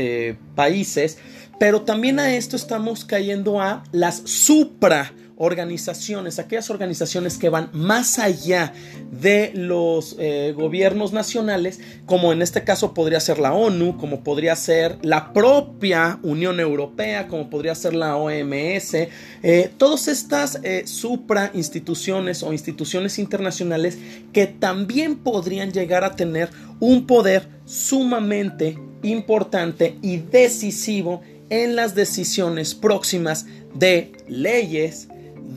países, 0.56 1.18
pero 1.60 1.82
también 1.82 2.20
a 2.20 2.36
esto 2.36 2.56
estamos 2.56 3.06
cayendo 3.06 3.62
a 3.62 3.84
las 3.92 4.22
supra 4.26 5.14
organizaciones, 5.38 6.40
aquellas 6.40 6.70
organizaciones 6.70 7.38
que 7.38 7.50
van 7.50 7.70
más 7.74 8.20
allá 8.20 8.74
de 9.12 9.52
los 9.54 10.16
eh, 10.18 10.54
gobiernos 10.56 11.14
nacionales, 11.14 11.80
como 12.06 12.32
en 12.32 12.42
este 12.42 12.64
caso 12.64 12.94
podría 12.94 13.20
ser 13.20 13.40
la 13.40 13.54
ONU, 13.54 13.98
como 13.98 14.24
podría 14.24 14.56
ser 14.56 14.98
la 15.02 15.34
propia 15.34 16.20
Unión 16.24 16.60
Europea, 16.60 17.28
como 17.28 17.50
podría 17.50 17.76
ser 17.76 17.94
la 17.94 18.16
OMS, 18.16 18.94
eh, 18.94 19.72
todas 19.78 20.08
estas 20.08 20.60
eh, 20.64 20.84
supra 20.88 21.52
instituciones 21.54 22.44
o 22.44 22.54
instituciones 22.54 23.20
internacionales 23.20 23.98
que 24.32 24.48
también 24.48 25.18
podrían 25.18 25.72
llegar 25.72 26.04
a 26.04 26.16
tener 26.16 26.50
un 26.80 27.08
poder 27.08 27.48
sumamente 27.66 28.78
importante 29.04 29.98
y 30.02 30.18
decisivo 30.18 31.22
en 31.50 31.76
las 31.76 31.96
decisiones 31.96 32.74
próximas 32.74 33.46
de 33.74 34.12
leyes, 34.28 35.08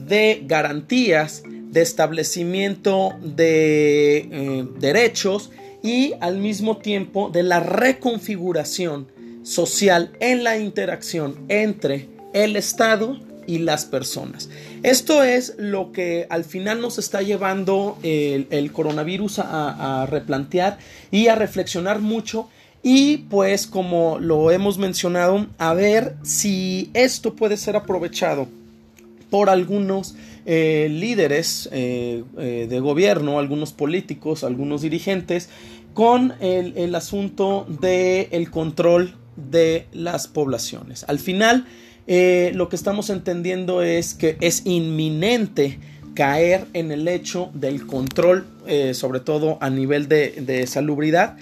de 0.07 0.43
garantías, 0.47 1.43
de 1.47 1.83
establecimiento 1.83 3.15
de 3.23 4.19
eh, 4.19 4.67
derechos 4.79 5.51
y 5.83 6.15
al 6.21 6.39
mismo 6.39 6.79
tiempo 6.79 7.31
de 7.31 7.43
la 7.43 7.61
reconfiguración 7.61 9.09
social 9.43 10.13
en 10.21 10.45
la 10.45 10.59
interacción 10.59 11.37
entre 11.49 12.09
el 12.33 12.57
Estado 12.57 13.19
y 13.47 13.59
las 13.59 13.87
personas. 13.87 14.51
Esto 14.83 15.23
es 15.23 15.55
lo 15.57 15.93
que 15.93 16.27
al 16.29 16.45
final 16.45 16.81
nos 16.83 16.99
está 16.99 17.23
llevando 17.23 17.99
el, 18.03 18.73
coronavirus 18.73 19.39
a, 19.39 20.03
a 20.03 20.07
replantear 20.07 20.79
y 21.11 21.29
a 21.29 21.35
reflexionar 21.35 22.01
mucho 22.01 22.49
y 22.83 23.19
pues 23.31 23.67
como 23.67 24.19
lo 24.19 24.51
hemos 24.51 24.79
mencionado, 24.79 25.47
a 25.59 25.75
ver 25.75 26.17
si 26.23 26.91
esto 26.95 27.35
puede 27.35 27.57
ser 27.57 27.75
aprovechado 27.75 28.49
por 29.31 29.51
algunos 29.51 30.15
eh, 30.47 30.89
líderes 30.91 31.69
eh, 31.73 32.25
eh, 32.39 32.67
de 32.69 32.81
gobierno, 32.81 33.39
algunos 33.39 33.73
políticos, 33.73 34.45
algunos 34.45 34.83
dirigentes, 34.83 35.51
con 35.93 36.33
el, 36.41 36.95
asunto 36.95 37.67
del 37.69 38.29
el 38.31 38.51
control 38.51 39.15
de 39.37 39.87
las 39.93 40.29
poblaciones. 40.29 41.05
Al 41.09 41.19
final, 41.19 41.67
lo 42.07 42.69
que 42.69 42.77
estamos 42.77 43.11
entendiendo 43.11 43.83
es 43.83 44.15
que 44.15 44.37
es 44.41 44.65
inminente 44.65 45.81
caer 46.15 46.67
en 46.73 46.93
el 46.93 47.09
hecho 47.09 47.51
del 47.53 47.85
control, 47.85 48.47
sobre 48.93 49.19
todo 49.19 49.59
a 49.61 49.71
nivel 49.71 50.07
de, 50.07 50.31
de 50.41 50.69
salubridad, 50.69 51.37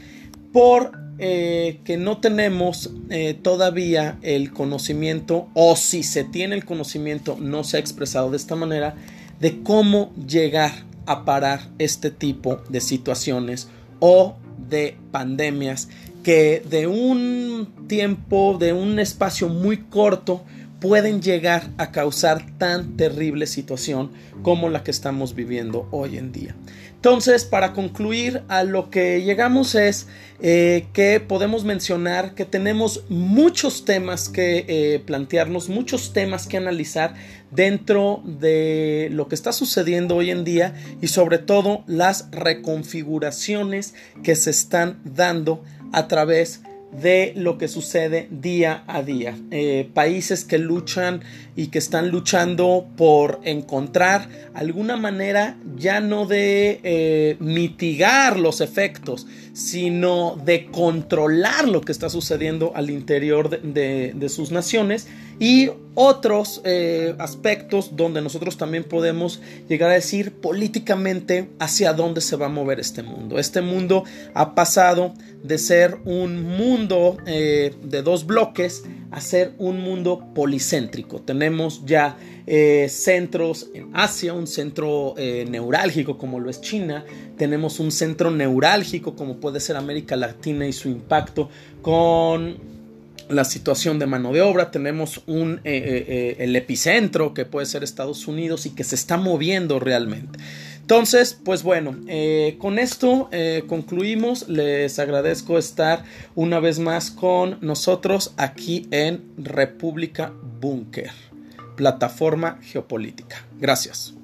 por 0.53 1.06
eh, 1.19 1.81
que 1.85 1.97
no 1.97 2.19
tenemos 2.19 2.91
eh, 3.11 3.35
todavía 3.35 4.19
el 4.23 4.53
conocimiento, 4.53 5.49
o 5.55 5.77
si 5.77 6.03
se 6.03 6.25
tiene 6.25 6.55
el 6.55 6.65
conocimiento, 6.65 7.37
no 7.41 7.65
se 7.65 7.77
ha 7.77 7.81
expresado 7.81 8.31
de 8.31 8.37
esta 8.37 8.57
manera, 8.57 8.97
de 9.41 9.63
cómo 9.63 10.13
llegar 10.15 10.73
a 11.07 11.25
parar 11.25 11.61
este 11.79 12.11
tipo 12.11 12.57
de 12.69 12.81
situaciones 12.81 13.69
o 14.01 14.37
de 14.69 14.97
pandemias 15.11 15.89
que 16.23 16.63
de 16.69 16.87
un 16.87 17.87
tiempo, 17.87 18.57
de 18.59 18.73
un 18.73 18.99
espacio 18.99 19.49
muy 19.49 19.77
corto, 19.77 20.45
pueden 20.81 21.23
llegar 21.23 21.71
a 21.79 21.93
causar 21.93 22.45
tan 22.59 22.97
terrible 22.97 23.47
situación 23.47 24.11
como 24.43 24.69
la 24.69 24.83
que 24.83 24.91
estamos 24.91 25.35
viviendo 25.35 25.89
hoy 25.91 26.19
en 26.19 26.33
día. 26.33 26.55
Entonces, 27.07 27.45
para 27.45 27.73
concluir, 27.73 28.43
a 28.49 28.65
lo 28.65 28.91
que 28.91 29.23
llegamos 29.23 29.77
es 29.77 30.09
eh, 30.41 30.89
que 30.93 31.21
podemos 31.21 31.63
mencionar 31.63 32.35
que 32.35 32.45
tenemos 32.45 33.05
muchos 33.09 33.85
temas 33.85 34.29
que 34.29 34.65
eh, 34.67 34.99
plantearnos, 35.07 35.69
muchos 35.69 36.13
temas 36.13 36.49
que 36.49 36.57
analizar 36.57 37.15
dentro 37.53 38.25
de 38.25 39.09
lo 39.13 39.29
que 39.29 39.37
está 39.37 39.53
sucediendo 39.53 40.17
hoy 40.17 40.33
en 40.33 40.43
día 40.43 40.75
y 41.01 41.07
sobre 41.07 41.39
todo 41.39 41.85
las 41.87 42.29
reconfiguraciones 42.33 43.95
que 44.25 44.35
se 44.35 44.51
están 44.51 45.01
dando 45.05 45.63
a 45.93 46.09
través 46.09 46.63
de 46.65 46.76
de 47.01 47.33
lo 47.37 47.59
que 47.59 47.69
sucede 47.69 48.29
día 48.31 48.85
a 48.87 49.03
día. 49.03 49.37
Eh, 49.51 49.89
países 49.93 50.45
que 50.45 50.59
luchan 50.59 51.23
y 51.55 51.69
que 51.69 51.79
están 51.79 52.11
luchando 52.11 52.87
por 52.97 53.41
encontrar 53.45 54.29
alguna 54.55 54.97
manera 54.97 55.59
ya 55.77 56.01
no 56.01 56.27
de 56.27 56.81
eh, 56.83 57.37
mitigar 57.41 58.39
los 58.39 58.61
efectos, 58.61 59.27
sino 59.53 60.37
de 60.45 60.67
controlar 60.67 61.69
lo 61.69 61.81
que 61.81 61.93
está 61.93 62.09
sucediendo 62.09 62.73
al 62.75 62.91
interior 62.91 63.61
de, 63.63 64.29
sus 64.29 64.51
naciones 64.51 65.07
y 65.39 65.71
otros 65.95 66.61
eh, 66.65 67.15
aspectos 67.19 67.97
donde 67.97 68.21
nosotros 68.21 68.57
también 68.57 68.85
podemos 68.85 69.41
llegar 69.69 69.91
a 69.91 69.95
decir 69.95 70.33
políticamente 70.33 71.49
hacia 71.59 71.93
dónde 71.93 72.21
se 72.21 72.37
va 72.37 72.47
a 72.47 72.51
mover 72.51 72.81
este 72.81 73.03
mundo. 73.03 73.39
Este 73.39 73.61
mundo 73.61 74.05
ha 74.35 74.55
pasado 74.55 75.15
de 75.43 75.59
ser 75.59 75.99
un 76.05 76.43
mundo 76.43 77.19
eh, 77.27 77.75
de 77.83 78.03
dos 78.03 78.27
bloques 78.27 78.85
a 79.11 79.21
ser 79.21 79.53
un 79.59 79.81
mundo 79.81 80.33
policéntrico. 80.35 81.21
Tenemos 81.21 81.83
ya 81.85 82.17
eh, 82.47 82.89
centros 82.91 83.71
en 83.75 83.91
Asia, 83.93 84.33
un 84.33 84.47
centro 84.47 85.15
eh, 85.17 85.47
neurálgico 85.49 86.19
como 86.19 86.41
lo 86.41 86.51
es 86.51 86.61
China, 86.61 87.05
tenemos 87.37 87.81
un 87.81 87.93
centro 87.93 88.31
neurálgico 88.31 89.15
como 89.15 89.37
puede 89.37 89.61
ser 89.61 89.77
América 89.77 90.17
Latina 90.17 90.67
y 90.67 90.73
su 90.73 90.89
impacto 90.89 91.49
con 91.83 92.59
la 93.29 93.45
situación 93.45 93.99
de 93.99 94.07
mano 94.07 94.33
de 94.33 94.41
obra, 94.43 94.71
tenemos 94.71 95.23
un, 95.27 95.61
el 95.65 96.55
epicentro 96.55 97.35
que 97.35 97.45
puede 97.45 97.67
ser 97.67 97.83
Estados 97.83 98.29
Unidos 98.29 98.67
y 98.67 98.71
que 98.71 98.85
se 98.85 98.95
está 98.95 99.17
moviendo 99.17 99.81
realmente. 99.81 100.39
Entonces, 100.87 101.37
pues 101.45 101.65
bueno, 101.65 101.97
eh, 102.07 102.59
con 102.61 102.79
esto 102.79 103.29
eh, 103.33 103.65
concluimos. 103.67 104.49
Les 104.49 105.01
agradezco 105.01 105.59
estar 105.59 106.05
una 106.37 106.61
vez 106.61 106.79
más 106.79 107.11
con 107.11 107.59
nosotros 107.61 108.35
aquí 108.37 108.87
en 108.93 109.33
República 109.37 110.33
Búnker, 110.61 111.11
plataforma 111.75 112.61
geopolítica. 112.63 113.45
Gracias. 113.59 114.15